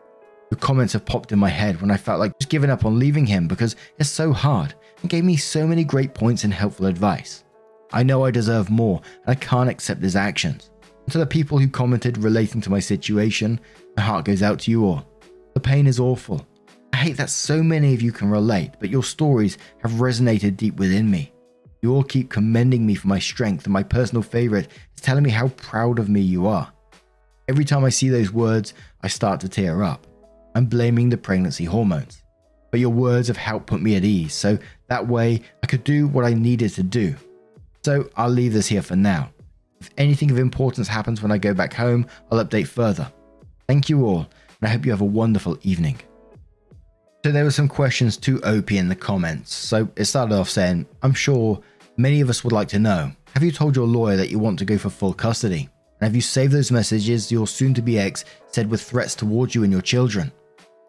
Your 0.55 0.61
comments 0.61 0.93
have 0.93 1.05
popped 1.05 1.33
in 1.33 1.41
my 1.41 1.49
head 1.49 1.81
when 1.81 1.91
I 1.91 1.97
felt 1.97 2.21
like 2.21 2.39
just 2.39 2.49
giving 2.49 2.71
up 2.71 2.85
on 2.85 2.97
leaving 2.97 3.27
him 3.27 3.49
because 3.49 3.75
it's 3.99 4.09
so 4.09 4.33
hard 4.33 4.73
and 5.01 5.11
gave 5.11 5.25
me 5.25 5.37
so 5.37 5.67
many 5.67 5.83
great 5.83 6.15
points 6.15 6.45
and 6.45 6.55
helpful 6.55 6.87
advice. 6.87 7.43
I 7.93 8.05
know 8.05 8.25
I 8.25 8.31
deserve 8.31 8.71
more 8.71 9.03
and 9.27 9.33
I 9.33 9.35
can't 9.35 9.69
accept 9.69 10.01
his 10.01 10.15
actions. 10.15 10.71
And 11.07 11.11
to 11.11 11.19
the 11.19 11.27
people 11.27 11.59
who 11.59 11.67
commented 11.67 12.19
relating 12.19 12.61
to 12.61 12.71
my 12.71 12.79
situation, 12.79 13.59
my 13.97 14.05
heart 14.05 14.27
goes 14.27 14.45
out 14.45 14.61
to 14.61 14.71
you 14.71 14.85
all. 14.85 15.05
The 15.55 15.61
pain 15.61 15.89
is 15.89 15.99
awful. 15.99 16.47
I 16.93 16.99
hate 16.99 17.17
that 17.17 17.31
so 17.31 17.61
many 17.61 17.93
of 17.93 18.01
you 18.01 18.13
can 18.13 18.31
relate, 18.31 18.75
but 18.79 18.91
your 18.91 19.03
stories 19.03 19.59
have 19.83 19.91
resonated 19.95 20.57
deep 20.57 20.77
within 20.77 21.11
me. 21.11 21.33
You 21.83 21.97
all 21.97 22.05
keep 22.05 22.31
commending 22.31 22.87
me 22.87 22.95
for 22.95 23.09
my 23.09 23.19
strength, 23.19 23.65
and 23.65 23.73
my 23.73 23.83
personal 23.83 24.23
favorite 24.23 24.69
is 24.95 25.03
telling 25.03 25.25
me 25.25 25.31
how 25.31 25.49
proud 25.49 25.99
of 25.99 26.09
me 26.09 26.21
you 26.21 26.47
are. 26.47 26.73
Every 27.49 27.65
time 27.65 27.85
I 27.85 27.89
see 27.89 28.09
those 28.09 28.33
words, 28.33 28.73
I 29.03 29.09
start 29.09 29.41
to 29.41 29.49
tear 29.49 29.83
up. 29.83 30.07
I'm 30.55 30.67
blaming 30.67 31.09
the 31.09 31.17
pregnancy 31.17 31.65
hormones. 31.65 32.23
But 32.71 32.81
your 32.81 32.91
words 32.91 33.29
have 33.29 33.37
helped 33.37 33.67
put 33.67 33.83
me 33.83 33.97
at 33.97 34.05
ease, 34.05 34.35
so 34.35 34.59
that 34.89 35.07
way 35.07 35.43
I 35.63 35.67
could 35.67 35.85
do 35.85 36.09
what 36.09 36.25
I 36.25 36.35
needed 36.35 36.71
to 36.75 36.83
do. 36.83 37.15
So 37.85 38.09
I'll 38.17 38.31
leave 38.31 38.53
this 38.53 38.67
here 38.67 38.83
for 38.83 38.97
now. 38.97 39.31
If 39.81 39.91
anything 39.99 40.31
of 40.31 40.39
importance 40.39 40.89
happens 40.89 41.23
when 41.23 41.31
I 41.31 41.39
go 41.39 41.55
back 41.55 41.75
home, 41.75 42.07
I'll 42.31 42.45
update 42.45 42.67
further. 42.67 43.11
Thank 43.69 43.89
you 43.89 44.05
all, 44.07 44.27
and 44.61 44.69
I 44.69 44.69
hope 44.69 44.85
you 44.85 44.93
have 44.93 45.01
a 45.01 45.05
wonderful 45.05 45.59
evening. 45.63 46.01
So 47.25 47.33
there 47.33 47.45
were 47.45 47.51
some 47.51 47.69
questions 47.69 48.17
to 48.19 48.43
OP 48.45 48.73
in 48.73 48.89
the 48.89 48.95
comments. 48.95 49.55
So 49.55 49.89
it 49.97 50.05
started 50.05 50.35
off 50.35 50.51
saying, 50.51 50.87
I'm 51.03 51.15
sure 51.15 51.61
many 51.97 52.21
of 52.21 52.29
us 52.29 52.45
would 52.45 52.53
like 52.53 52.69
to 52.69 52.79
know, 52.79 53.13
have 53.35 53.43
you 53.43 53.51
told 53.51 53.77
your 53.77 53.87
lawyer 53.87 54.17
that 54.17 54.31
you 54.31 54.39
want 54.39 54.59
to 54.59 54.65
go 54.65 54.79
for 54.79 54.91
full 54.91 55.15
custody? 55.15 55.69
And 56.01 56.07
have 56.07 56.15
you 56.15 56.21
saved 56.21 56.53
those 56.53 56.71
messages 56.71 57.33
your 57.33 57.47
soon 57.47 57.73
to 57.75 57.83
be 57.83 57.99
ex 57.99 58.25
said 58.49 58.71
with 58.71 58.83
threats 58.83 59.15
towards 59.15 59.55
you 59.55 59.63
and 59.63 59.73
your 59.73 59.83
children? 59.83 60.33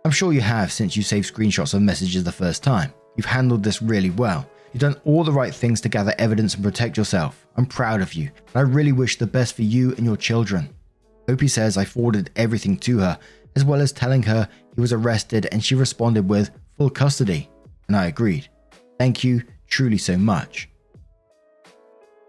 I'm 0.06 0.12
sure 0.12 0.34
you 0.34 0.42
have 0.42 0.72
since 0.72 0.96
you 0.96 1.02
saved 1.02 1.34
screenshots 1.34 1.74
of 1.74 1.82
messages 1.82 2.24
the 2.24 2.32
first 2.32 2.62
time. 2.62 2.94
You've 3.16 3.26
handled 3.26 3.64
this 3.64 3.82
really 3.82 4.12
well. 4.12 4.48
You've 4.72 4.82
done 4.82 5.02
all 5.04 5.24
the 5.24 5.32
right 5.32 5.54
things 5.54 5.82
to 5.82 5.90
gather 5.90 6.14
evidence 6.20 6.54
and 6.54 6.64
protect 6.64 6.96
yourself. 6.96 7.48
I'm 7.58 7.66
proud 7.66 8.02
of 8.02 8.14
you, 8.14 8.26
and 8.26 8.56
I 8.56 8.60
really 8.60 8.92
wish 8.92 9.18
the 9.18 9.26
best 9.26 9.56
for 9.56 9.64
you 9.64 9.96
and 9.96 10.06
your 10.06 10.16
children. 10.16 10.70
OP 11.28 11.42
says 11.50 11.76
I 11.76 11.86
forwarded 11.86 12.30
everything 12.36 12.78
to 12.82 13.00
her, 13.00 13.18
as 13.56 13.66
well 13.66 13.82
as 13.82 13.92
telling 13.92 14.22
her 14.22 14.48
he 14.76 14.82
was 14.82 14.94
arrested, 14.94 15.48
and 15.52 15.66
she 15.66 15.74
responded 15.74 16.30
with 16.30 16.52
full 16.78 16.92
custody. 16.92 17.50
And 17.88 17.98
I 17.98 18.06
agreed. 18.06 18.48
Thank 19.00 19.24
you 19.24 19.42
truly 19.66 19.98
so 19.98 20.20
much. 20.20 20.70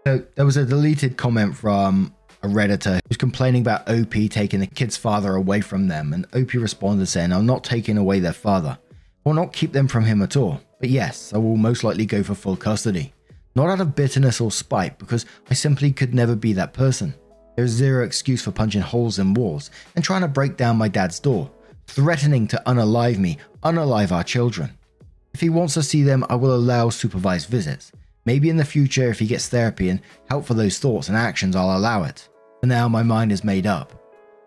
So 0.07 0.25
there 0.33 0.45
was 0.45 0.57
a 0.57 0.65
deleted 0.65 1.15
comment 1.15 1.55
from 1.55 2.15
a 2.43 2.47
Redditor 2.47 2.99
who's 3.07 3.17
complaining 3.17 3.61
about 3.61 3.89
OP 3.89 4.13
taking 4.29 4.59
the 4.59 4.67
kid's 4.67 4.97
father 4.97 5.35
away 5.35 5.61
from 5.61 5.87
them, 5.87 6.13
and 6.13 6.25
OP 6.33 6.53
responded 6.53 7.07
saying, 7.07 7.31
I'm 7.31 7.45
not 7.45 7.63
taking 7.63 7.97
away 7.97 8.19
their 8.19 8.33
father. 8.33 8.77
I 8.81 9.29
will 9.29 9.33
not 9.33 9.53
keep 9.53 9.73
them 9.73 9.87
from 9.87 10.05
him 10.05 10.21
at 10.21 10.37
all, 10.37 10.61
but 10.79 10.89
yes, 10.89 11.33
I 11.33 11.37
will 11.37 11.57
most 11.57 11.83
likely 11.83 12.05
go 12.05 12.23
for 12.23 12.35
full 12.35 12.55
custody. 12.55 13.13
Not 13.55 13.69
out 13.69 13.81
of 13.81 13.95
bitterness 13.95 14.39
or 14.39 14.51
spite, 14.51 14.99
because 14.99 15.25
I 15.49 15.53
simply 15.53 15.91
could 15.91 16.13
never 16.13 16.35
be 16.35 16.53
that 16.53 16.73
person. 16.73 17.13
There's 17.55 17.71
zero 17.71 18.05
excuse 18.05 18.43
for 18.43 18.51
punching 18.51 18.81
holes 18.81 19.17
in 19.17 19.33
walls 19.33 19.71
and 19.95 20.05
trying 20.05 20.21
to 20.21 20.27
break 20.27 20.57
down 20.57 20.77
my 20.77 20.87
dad's 20.87 21.19
door, 21.19 21.49
threatening 21.87 22.47
to 22.49 22.61
unalive 22.67 23.17
me, 23.17 23.39
unalive 23.63 24.11
our 24.11 24.23
children. 24.23 24.77
If 25.33 25.41
he 25.41 25.49
wants 25.49 25.73
to 25.73 25.83
see 25.83 26.03
them, 26.03 26.23
I 26.29 26.35
will 26.35 26.55
allow 26.55 26.89
supervised 26.89 27.49
visits. 27.49 27.91
Maybe 28.27 28.49
in 28.49 28.57
the 28.57 28.65
future, 28.65 29.09
if 29.09 29.19
he 29.19 29.25
gets 29.25 29.47
therapy 29.47 29.87
and 29.87 30.01
help 30.29 30.45
for 30.45 30.53
those 30.53 30.79
thoughts 30.79 31.07
and 31.07 31.15
actions, 31.15 31.55
I'll 31.55 31.77
allow 31.77 32.03
it. 32.03 32.27
For 32.59 32.67
now, 32.67 32.89
my 32.89 33.01
mind 33.01 33.31
is 33.31 33.41
made 33.41 33.65
up. 33.65 33.93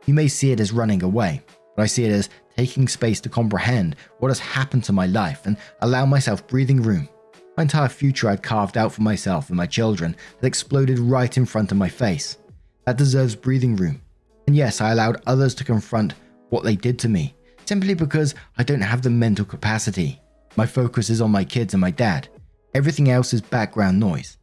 You 0.04 0.12
may 0.12 0.28
see 0.28 0.52
it 0.52 0.60
as 0.60 0.70
running 0.70 1.02
away, 1.02 1.40
but 1.74 1.84
I 1.84 1.86
see 1.86 2.04
it 2.04 2.12
as 2.12 2.28
taking 2.58 2.86
space 2.88 3.22
to 3.22 3.30
comprehend 3.30 3.96
what 4.18 4.28
has 4.28 4.38
happened 4.38 4.84
to 4.84 4.92
my 4.92 5.06
life 5.06 5.46
and 5.46 5.56
allow 5.80 6.04
myself 6.04 6.46
breathing 6.46 6.82
room. 6.82 7.08
My 7.56 7.62
entire 7.62 7.88
future 7.88 8.28
I'd 8.28 8.42
carved 8.42 8.76
out 8.76 8.92
for 8.92 9.00
myself 9.00 9.48
and 9.48 9.56
my 9.56 9.64
children 9.64 10.14
had 10.36 10.46
exploded 10.46 10.98
right 10.98 11.34
in 11.38 11.46
front 11.46 11.72
of 11.72 11.78
my 11.78 11.88
face. 11.88 12.36
That 12.84 12.98
deserves 12.98 13.34
breathing 13.34 13.76
room. 13.76 14.02
And 14.46 14.54
yes, 14.54 14.82
I 14.82 14.90
allowed 14.90 15.22
others 15.26 15.54
to 15.54 15.64
confront 15.64 16.12
what 16.50 16.64
they 16.64 16.76
did 16.76 16.98
to 16.98 17.08
me, 17.08 17.34
simply 17.64 17.94
because 17.94 18.34
I 18.58 18.62
don't 18.62 18.82
have 18.82 19.00
the 19.00 19.08
mental 19.08 19.46
capacity. 19.46 20.20
My 20.56 20.66
focus 20.66 21.08
is 21.08 21.22
on 21.22 21.30
my 21.30 21.44
kids 21.44 21.72
and 21.72 21.80
my 21.80 21.90
dad. 21.90 22.28
Everything 22.74 23.10
else 23.10 23.34
is 23.34 23.40
background 23.40 23.98
noise. 23.98 24.36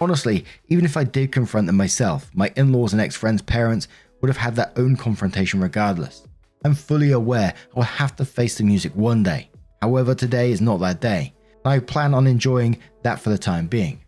Honestly, 0.00 0.44
even 0.68 0.84
if 0.84 0.96
I 0.96 1.04
did 1.04 1.32
confront 1.32 1.66
them 1.66 1.76
myself, 1.76 2.30
my 2.34 2.52
in 2.56 2.72
laws 2.72 2.92
and 2.92 3.00
ex 3.00 3.16
friends' 3.16 3.42
parents 3.42 3.88
would 4.20 4.28
have 4.28 4.36
had 4.36 4.56
their 4.56 4.72
own 4.76 4.96
confrontation 4.96 5.60
regardless. 5.60 6.24
I'm 6.64 6.74
fully 6.74 7.12
aware 7.12 7.54
I 7.54 7.74
will 7.74 7.82
have 7.84 8.16
to 8.16 8.24
face 8.24 8.58
the 8.58 8.64
music 8.64 8.94
one 8.94 9.22
day. 9.22 9.50
However, 9.80 10.14
today 10.14 10.52
is 10.52 10.60
not 10.60 10.80
that 10.80 11.00
day. 11.00 11.32
I 11.64 11.78
plan 11.78 12.14
on 12.14 12.26
enjoying 12.26 12.78
that 13.02 13.20
for 13.20 13.30
the 13.30 13.38
time 13.38 13.66
being. 13.66 14.00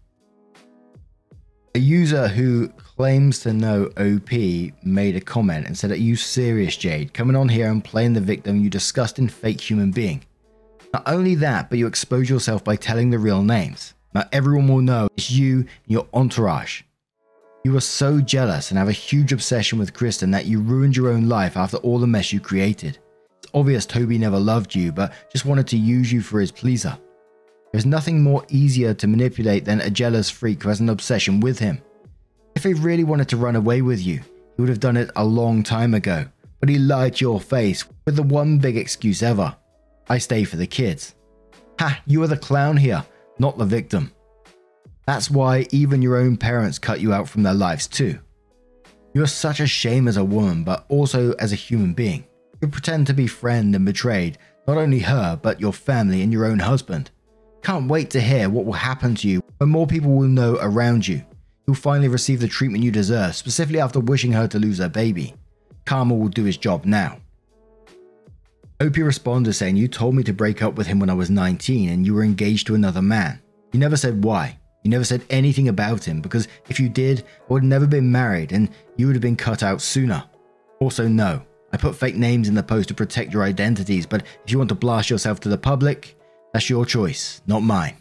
A 1.75 1.79
user 1.79 2.29
who 2.29 2.69
claims 2.69 3.39
to 3.41 3.55
know 3.55 3.87
OP 3.97 4.31
made 4.85 5.17
a 5.17 5.21
comment 5.21 5.67
and 5.67 5.77
said, 5.77 5.91
Are 5.91 5.97
you 5.97 6.17
serious, 6.17 6.77
Jade? 6.77 7.15
Coming 7.15 7.37
on 7.37 7.49
here 7.49 7.71
and 7.71 7.83
playing 7.83 8.13
the 8.13 8.21
victim, 8.21 8.61
you 8.61 8.69
disgusting 8.69 9.29
fake 9.29 9.61
human 9.61 9.91
being. 9.91 10.23
Not 10.93 11.05
only 11.07 11.35
that, 11.37 11.71
but 11.71 11.79
you 11.79 11.87
expose 11.87 12.29
yourself 12.29 12.63
by 12.63 12.77
telling 12.77 13.11
the 13.11 13.19
real 13.19 13.43
names. 13.43 13.95
Now 14.15 14.25
everyone 14.31 14.69
will 14.69 14.83
know 14.83 15.09
it's 15.17 15.31
you 15.31 15.61
and 15.61 15.69
your 15.87 16.07
entourage. 16.13 16.83
You 17.65 17.75
are 17.77 17.81
so 17.81 18.21
jealous 18.21 18.71
and 18.71 18.79
have 18.79 18.89
a 18.89 18.93
huge 18.93 19.33
obsession 19.33 19.79
with 19.79 19.95
Kristen 19.95 20.33
that 20.33 20.47
you 20.47 20.61
ruined 20.61 20.97
your 20.97 21.09
own 21.09 21.29
life 21.29 21.57
after 21.57 21.79
all 21.79 21.99
the 21.99 22.07
mess 22.07 22.33
you 22.33 22.41
created. 22.41 22.99
It's 23.39 23.51
obvious 23.55 23.87
Toby 23.87 24.19
never 24.19 24.39
loved 24.39 24.75
you, 24.75 24.93
but 24.93 25.13
just 25.31 25.47
wanted 25.47 25.67
to 25.69 25.79
use 25.79 26.13
you 26.13 26.21
for 26.21 26.41
his 26.41 26.53
pleaser. 26.53 26.99
There's 27.71 27.87
nothing 27.87 28.23
more 28.23 28.45
easier 28.51 28.93
to 28.93 29.07
manipulate 29.07 29.65
than 29.65 29.81
a 29.81 29.89
jealous 29.89 30.29
freak 30.29 30.63
who 30.63 30.69
has 30.69 30.81
an 30.81 30.91
obsession 30.91 31.41
with 31.41 31.59
him. 31.59 31.81
If 32.55 32.65
he 32.65 32.75
really 32.75 33.05
wanted 33.05 33.31
to 33.31 33.39
run 33.39 33.57
away 33.57 33.81
with 33.81 34.05
you, 34.05 34.19
he 34.19 34.61
would 34.61 34.69
have 34.69 34.81
done 34.81 34.99
it 34.99 35.11
a 35.17 35.25
long 35.25 35.63
time 35.63 35.95
ago, 35.95 36.27
but 36.61 36.69
he 36.69 36.79
lied 36.79 37.17
to 37.17 37.25
your 37.25 37.41
face 37.41 37.87
with 38.05 38.17
the 38.17 38.23
one 38.23 38.59
big 38.59 38.77
excuse 38.77 39.23
ever 39.23 39.57
I 40.09 40.19
stay 40.19 40.45
for 40.45 40.57
the 40.57 40.67
kids. 40.67 41.15
Ha, 41.79 42.03
you 42.07 42.23
are 42.23 42.29
the 42.29 42.37
clown 42.37 42.77
here, 42.77 43.05
not 43.39 43.59
the 43.59 43.65
victim. 43.65 44.13
That's 45.07 45.31
why 45.31 45.67
even 45.71 46.03
your 46.03 46.17
own 46.17 46.37
parents 46.37 46.79
cut 46.79 47.01
you 47.01 47.13
out 47.13 47.29
from 47.29 47.43
their 47.43 47.55
lives 47.55 47.87
too. 47.87 48.19
You're 49.15 49.27
such 49.27 49.61
a 49.61 49.67
shame 49.67 50.09
as 50.09 50.17
a 50.17 50.25
woman, 50.25 50.65
but 50.65 50.85
also 50.89 51.33
as 51.35 51.53
a 51.53 51.57
human 51.57 51.93
being. 51.93 52.25
You 52.61 52.69
pretend 52.69 53.07
to 53.09 53.15
be 53.15 53.27
friend 53.27 53.75
and 53.75 53.85
betrayed 53.85 54.39
not 54.67 54.79
only 54.79 55.01
her, 55.01 55.39
but 55.43 55.61
your 55.61 55.73
family 55.73 56.23
and 56.23 56.33
your 56.33 56.45
own 56.45 56.61
husband. 56.61 57.11
Can't 57.63 57.89
wait 57.89 58.11
to 58.11 58.21
hear 58.21 58.49
what 58.49 58.65
will 58.65 58.73
happen 58.73 59.15
to 59.17 59.29
you 59.29 59.43
when 59.59 59.71
more 59.71 59.87
people 59.87 60.13
will 60.13 60.29
know 60.29 60.59
around 60.61 61.07
you. 61.07 61.25
You'll 61.67 61.77
finally 61.77 62.09
receive 62.09 62.41
the 62.41 62.49
treatment 62.49 62.85
you 62.85 62.91
deserve, 62.91 63.37
specifically 63.37 63.81
after 63.81 64.01
wishing 64.01 64.33
her 64.33 64.49
to 64.49 64.59
lose 64.59 64.79
her 64.79 64.89
baby. 64.89 65.35
Karma 65.85 66.15
will 66.15 66.29
do 66.29 66.45
his 66.45 66.57
job 66.57 66.85
now. 66.85 67.19
OP 68.81 68.97
responded 68.97 69.53
saying, 69.53 69.77
You 69.77 69.89
told 69.89 70.15
me 70.15 70.23
to 70.25 70.33
break 70.33 70.63
up 70.63 70.75
with 70.75 70.87
him 70.87 70.99
when 70.99 71.11
I 71.11 71.15
was 71.15 71.31
19 71.31 71.89
and 71.89 72.07
you 72.07 72.15
were 72.15 72.25
engaged 72.25 72.67
to 72.67 72.75
another 72.75 73.03
man. 73.03 73.41
You 73.73 73.79
never 73.79 73.97
said 73.97 74.25
why. 74.25 74.59
You 74.83 74.91
never 74.91 75.05
said 75.05 75.25
anything 75.31 75.69
about 75.69 76.05
him 76.05 76.21
because 76.21 76.49
if 76.69 76.81
you 76.81 76.89
did, 76.89 77.21
I 77.21 77.53
would 77.53 77.63
have 77.63 77.69
never 77.69 77.87
been 77.87 78.11
married 78.11 78.53
and 78.53 78.69
you 78.97 79.07
would 79.07 79.15
have 79.15 79.23
been 79.23 79.37
cut 79.37 79.63
out 79.63 79.81
sooner. 79.81 80.25
Also, 80.81 81.07
no, 81.07 81.43
I 81.73 81.77
put 81.77 81.95
fake 81.95 82.17
names 82.17 82.49
in 82.49 82.55
the 82.55 82.63
post 82.63 82.89
to 82.89 82.95
protect 82.95 83.33
your 83.33 83.45
identities, 83.45 84.05
but 84.05 84.23
if 84.45 84.51
you 84.51 84.59
want 84.59 84.69
to 84.71 84.75
blast 84.75 85.09
yourself 85.09 85.39
to 85.41 85.49
the 85.49 85.57
public, 85.57 86.19
that's 86.53 86.69
your 86.69 86.85
choice, 86.85 87.41
not 87.47 87.63
mine. 87.63 87.97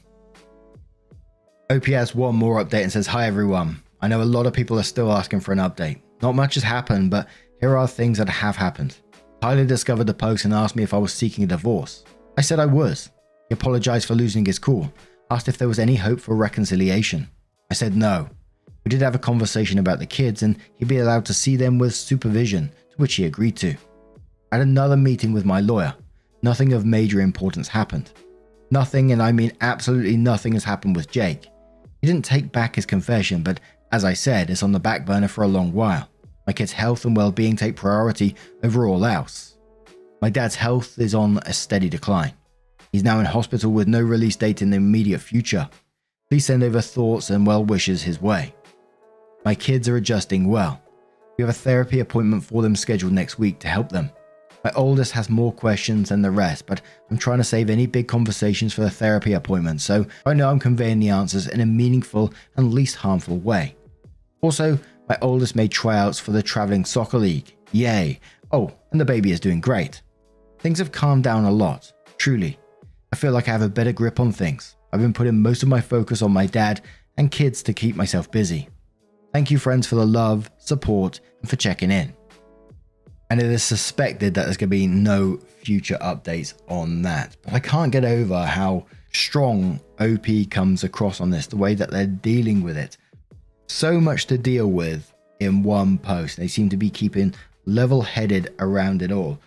OP 1.70 1.86
has 1.86 2.16
one 2.16 2.36
more 2.36 2.64
update 2.64 2.84
and 2.84 2.92
says, 2.92 3.08
Hi 3.08 3.28
everyone. 3.28 3.82
I 4.02 4.08
know 4.08 4.22
a 4.22 4.24
lot 4.24 4.48
of 4.48 4.54
people 4.54 4.80
are 4.80 4.84
still 4.84 5.12
asking 5.12 5.42
for 5.42 5.52
an 5.52 5.60
update. 5.60 6.02
Not 6.22 6.36
much 6.36 6.56
has 6.56 6.64
happened, 6.64 7.12
but 7.12 7.28
here 7.60 7.78
are 7.78 7.88
things 7.88 8.18
that 8.18 8.28
have 8.28 8.56
happened. 8.56 8.98
Tyler 9.42 9.66
discovered 9.66 10.06
the 10.06 10.14
post 10.14 10.46
and 10.46 10.54
asked 10.54 10.76
me 10.76 10.84
if 10.84 10.94
I 10.94 11.00
was 11.00 11.14
seeking 11.14 11.44
a 11.44 11.48
divorce. 11.48 12.04
I 12.38 12.42
said 12.42 12.60
I 12.60 12.68
was. 12.68 13.10
He 13.50 13.54
apologized 13.54 14.08
for 14.08 14.14
losing 14.14 14.46
his 14.46 14.60
cool, 14.60 14.94
asked 15.32 15.48
if 15.48 15.58
there 15.58 15.68
was 15.68 15.80
any 15.80 15.96
hope 15.96 16.20
for 16.20 16.36
reconciliation. 16.36 17.28
I 17.72 17.74
said 17.74 17.96
no. 17.96 18.30
We 18.86 18.90
did 18.90 19.02
have 19.02 19.16
a 19.16 19.20
conversation 19.20 19.80
about 19.80 19.98
the 19.98 20.06
kids 20.06 20.44
and 20.44 20.58
he'd 20.78 20.88
be 20.88 21.00
allowed 21.00 21.26
to 21.26 21.34
see 21.34 21.56
them 21.56 21.80
with 21.80 21.96
supervision, 21.96 22.70
to 22.92 22.98
which 22.98 23.16
he 23.16 23.26
agreed 23.26 23.56
to. 23.58 23.76
I 24.52 24.58
had 24.58 24.68
another 24.68 24.96
meeting 24.96 25.34
with 25.34 25.46
my 25.46 25.60
lawyer. 25.60 25.96
Nothing 26.44 26.74
of 26.74 26.86
major 26.86 27.20
importance 27.20 27.68
happened. 27.68 28.12
Nothing, 28.70 29.12
and 29.12 29.24
I 29.24 29.32
mean 29.32 29.54
absolutely 29.62 30.18
nothing, 30.18 30.54
has 30.54 30.64
happened 30.64 30.96
with 30.96 31.12
Jake. 31.12 31.48
He 32.02 32.08
didn't 32.08 32.26
take 32.26 32.52
back 32.52 32.76
his 32.76 32.86
confession, 32.86 33.42
but 33.42 33.60
as 33.92 34.04
I 34.04 34.14
said, 34.14 34.50
it's 34.50 34.64
on 34.64 34.72
the 34.72 34.80
back 34.80 35.06
burner 35.06 35.28
for 35.28 35.44
a 35.44 35.48
long 35.48 35.74
while. 35.74 36.11
My 36.48 36.54
kid's 36.54 36.72
health 36.72 37.06
and 37.06 37.16
well 37.16 37.32
being 37.32 37.56
take 37.56 37.76
priority 37.76 38.36
over 38.64 38.88
all 38.88 39.06
else. 39.06 39.58
My 40.22 40.30
dad's 40.30 40.56
health 40.56 41.00
is 41.00 41.16
on 41.16 41.38
a 41.46 41.54
steady 41.54 41.90
decline. 41.90 42.34
He's 42.92 43.04
now 43.04 43.20
in 43.20 43.26
hospital 43.26 43.72
with 43.72 43.88
no 43.88 44.02
release 44.02 44.36
date 44.36 44.62
in 44.62 44.70
the 44.70 44.78
immediate 44.78 45.20
future. 45.20 45.70
Please 46.30 46.46
send 46.46 46.64
over 46.64 46.82
thoughts 46.82 47.30
and 47.30 47.46
well 47.46 47.64
wishes 47.64 48.04
his 48.04 48.22
way. 48.22 48.54
My 49.44 49.56
kids 49.56 49.90
are 49.90 49.96
adjusting 49.96 50.48
well. 50.48 50.82
We 51.38 51.42
have 51.42 51.50
a 51.50 51.54
therapy 51.54 52.00
appointment 52.00 52.44
for 52.44 52.62
them 52.62 52.76
scheduled 52.76 53.14
next 53.14 53.40
week 53.40 53.60
to 53.60 53.68
help 53.68 53.90
them. 53.90 54.12
My 54.64 54.72
oldest 54.76 55.14
has 55.14 55.30
more 55.30 55.52
questions 55.52 56.10
than 56.10 56.22
the 56.22 56.30
rest, 56.30 56.68
but 56.68 56.82
I'm 57.10 57.18
trying 57.18 57.40
to 57.40 57.44
save 57.44 57.70
any 57.70 57.88
big 57.88 58.08
conversations 58.08 58.74
for 58.74 58.82
the 58.82 58.90
therapy 58.92 59.34
appointment, 59.34 59.82
so 59.82 60.06
I 60.26 60.36
know 60.36 60.50
I'm 60.50 60.60
conveying 60.60 61.00
the 61.00 61.10
answers 61.10 61.48
in 61.48 61.62
a 61.62 61.66
meaningful 61.66 62.32
and 62.56 62.74
least 62.74 62.98
harmful 62.98 63.40
way. 63.40 63.76
Also, 64.42 64.78
my 65.12 65.18
oldest 65.22 65.58
made 65.58 65.72
tryouts 65.72 66.20
for 66.20 66.32
the 66.32 66.42
traveling 66.42 66.86
soccer 66.86 67.18
league. 67.18 67.54
Yay! 67.74 68.18
Oh, 68.54 68.72
and 68.92 69.02
the 69.02 69.04
baby 69.04 69.34
is 69.34 69.42
doing 69.42 69.60
great. 69.60 70.02
Things 70.60 70.80
have 70.80 70.94
calmed 70.94 71.26
down 71.26 71.44
a 71.44 71.52
lot, 71.52 71.92
truly. 72.18 72.58
I 73.12 73.18
feel 73.18 73.34
like 73.34 73.50
I 73.50 73.52
have 73.52 73.62
a 73.62 73.68
better 73.68 73.92
grip 73.92 74.22
on 74.22 74.32
things. 74.32 74.78
I've 74.94 75.02
been 75.02 75.12
putting 75.12 75.42
most 75.42 75.64
of 75.64 75.68
my 75.68 75.82
focus 75.82 76.22
on 76.22 76.32
my 76.32 76.46
dad 76.46 76.80
and 77.18 77.30
kids 77.30 77.62
to 77.64 77.74
keep 77.74 77.98
myself 77.98 78.32
busy. 78.32 78.70
Thank 79.34 79.52
you, 79.52 79.58
friends, 79.58 79.86
for 79.86 79.96
the 79.96 80.08
love, 80.08 80.50
support, 80.60 81.20
and 81.42 81.50
for 81.50 81.58
checking 81.58 81.92
in 81.92 82.14
and 83.32 83.40
it 83.40 83.46
is 83.46 83.64
suspected 83.64 84.34
that 84.34 84.44
there's 84.44 84.58
going 84.58 84.70
to 84.70 84.76
be 84.76 84.88
no 84.88 85.38
future 85.64 85.98
updates 86.02 86.54
on 86.68 87.02
that. 87.04 87.38
But 87.44 87.54
I 87.54 87.60
can't 87.60 87.90
get 87.90 88.04
over 88.04 88.46
how 88.46 88.88
strong 89.14 89.80
OP 90.02 90.28
comes 90.50 90.84
across 90.84 91.22
on 91.22 91.30
this, 91.30 91.48
the 91.48 91.56
way 91.56 91.74
that 91.76 91.92
they're 91.92 92.08
dealing 92.08 92.62
with 92.62 92.76
it. 92.76 92.98
So 93.72 94.02
much 94.02 94.28
to 94.28 94.38
deal 94.38 94.68
with 94.68 95.14
in 95.40 95.64
one 95.64 95.98
post. 95.98 96.38
They 96.38 96.50
seem 96.50 96.68
to 96.70 96.78
be 96.78 96.90
keeping 96.90 97.34
level 97.66 98.02
headed 98.02 98.54
around 98.60 99.02
it 99.02 99.12
all. 99.12 99.40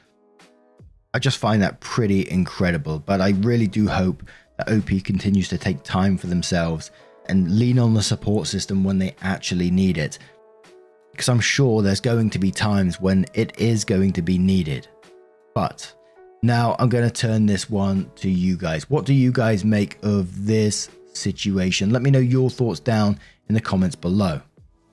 I 1.12 1.18
just 1.18 1.38
find 1.38 1.62
that 1.62 1.78
pretty 1.80 2.28
incredible, 2.28 2.98
but 2.98 3.20
I 3.20 3.30
really 3.30 3.68
do 3.68 3.86
hope 3.86 4.24
that 4.56 4.72
OP 4.72 5.04
continues 5.04 5.48
to 5.50 5.58
take 5.58 5.84
time 5.84 6.16
for 6.16 6.26
themselves 6.26 6.90
and 7.26 7.58
lean 7.58 7.78
on 7.78 7.94
the 7.94 8.02
support 8.02 8.48
system 8.48 8.82
when 8.82 8.98
they 8.98 9.14
actually 9.20 9.70
need 9.70 9.98
it 9.98 10.18
because 11.12 11.28
I'm 11.28 11.38
sure 11.38 11.80
there's 11.82 12.00
going 12.00 12.30
to 12.30 12.38
be 12.40 12.50
times 12.50 13.00
when 13.00 13.26
it 13.34 13.56
is 13.60 13.84
going 13.84 14.14
to 14.14 14.22
be 14.22 14.36
needed. 14.36 14.88
But 15.54 15.94
now 16.42 16.74
I'm 16.78 16.88
going 16.88 17.08
to 17.08 17.10
turn 17.10 17.46
this 17.46 17.70
one 17.70 18.10
to 18.16 18.28
you 18.28 18.56
guys. 18.56 18.90
What 18.90 19.04
do 19.04 19.14
you 19.14 19.30
guys 19.30 19.64
make 19.64 19.98
of 20.02 20.46
this 20.46 20.88
situation? 21.12 21.90
Let 21.90 22.02
me 22.02 22.10
know 22.10 22.18
your 22.18 22.50
thoughts 22.50 22.80
down 22.80 23.20
in 23.48 23.54
the 23.54 23.60
comments 23.60 23.96
below. 23.96 24.40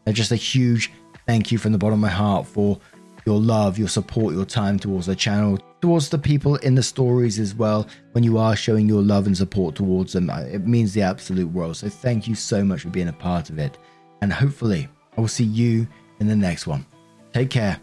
And 0.05 0.15
just 0.15 0.31
a 0.31 0.35
huge 0.35 0.91
thank 1.27 1.51
you 1.51 1.57
from 1.57 1.71
the 1.71 1.77
bottom 1.77 1.93
of 1.95 1.99
my 1.99 2.09
heart 2.09 2.47
for 2.47 2.79
your 3.25 3.39
love, 3.39 3.77
your 3.77 3.87
support, 3.87 4.33
your 4.33 4.45
time 4.45 4.79
towards 4.79 5.05
the 5.05 5.15
channel, 5.15 5.59
towards 5.79 6.09
the 6.09 6.17
people 6.17 6.55
in 6.57 6.75
the 6.75 6.83
stories 6.83 7.39
as 7.39 7.53
well. 7.53 7.87
When 8.13 8.23
you 8.23 8.37
are 8.37 8.55
showing 8.55 8.87
your 8.87 9.01
love 9.01 9.27
and 9.27 9.37
support 9.37 9.75
towards 9.75 10.13
them, 10.13 10.29
it 10.29 10.65
means 10.65 10.93
the 10.93 11.03
absolute 11.03 11.49
world. 11.51 11.77
So 11.77 11.89
thank 11.89 12.27
you 12.27 12.35
so 12.35 12.63
much 12.63 12.81
for 12.81 12.89
being 12.89 13.09
a 13.09 13.13
part 13.13 13.49
of 13.49 13.59
it. 13.59 13.77
And 14.21 14.33
hopefully, 14.33 14.87
I 15.17 15.21
will 15.21 15.27
see 15.27 15.43
you 15.43 15.87
in 16.19 16.27
the 16.27 16.35
next 16.35 16.67
one. 16.67 16.85
Take 17.33 17.49
care 17.49 17.79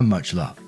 and 0.00 0.08
much 0.08 0.34
love. 0.34 0.67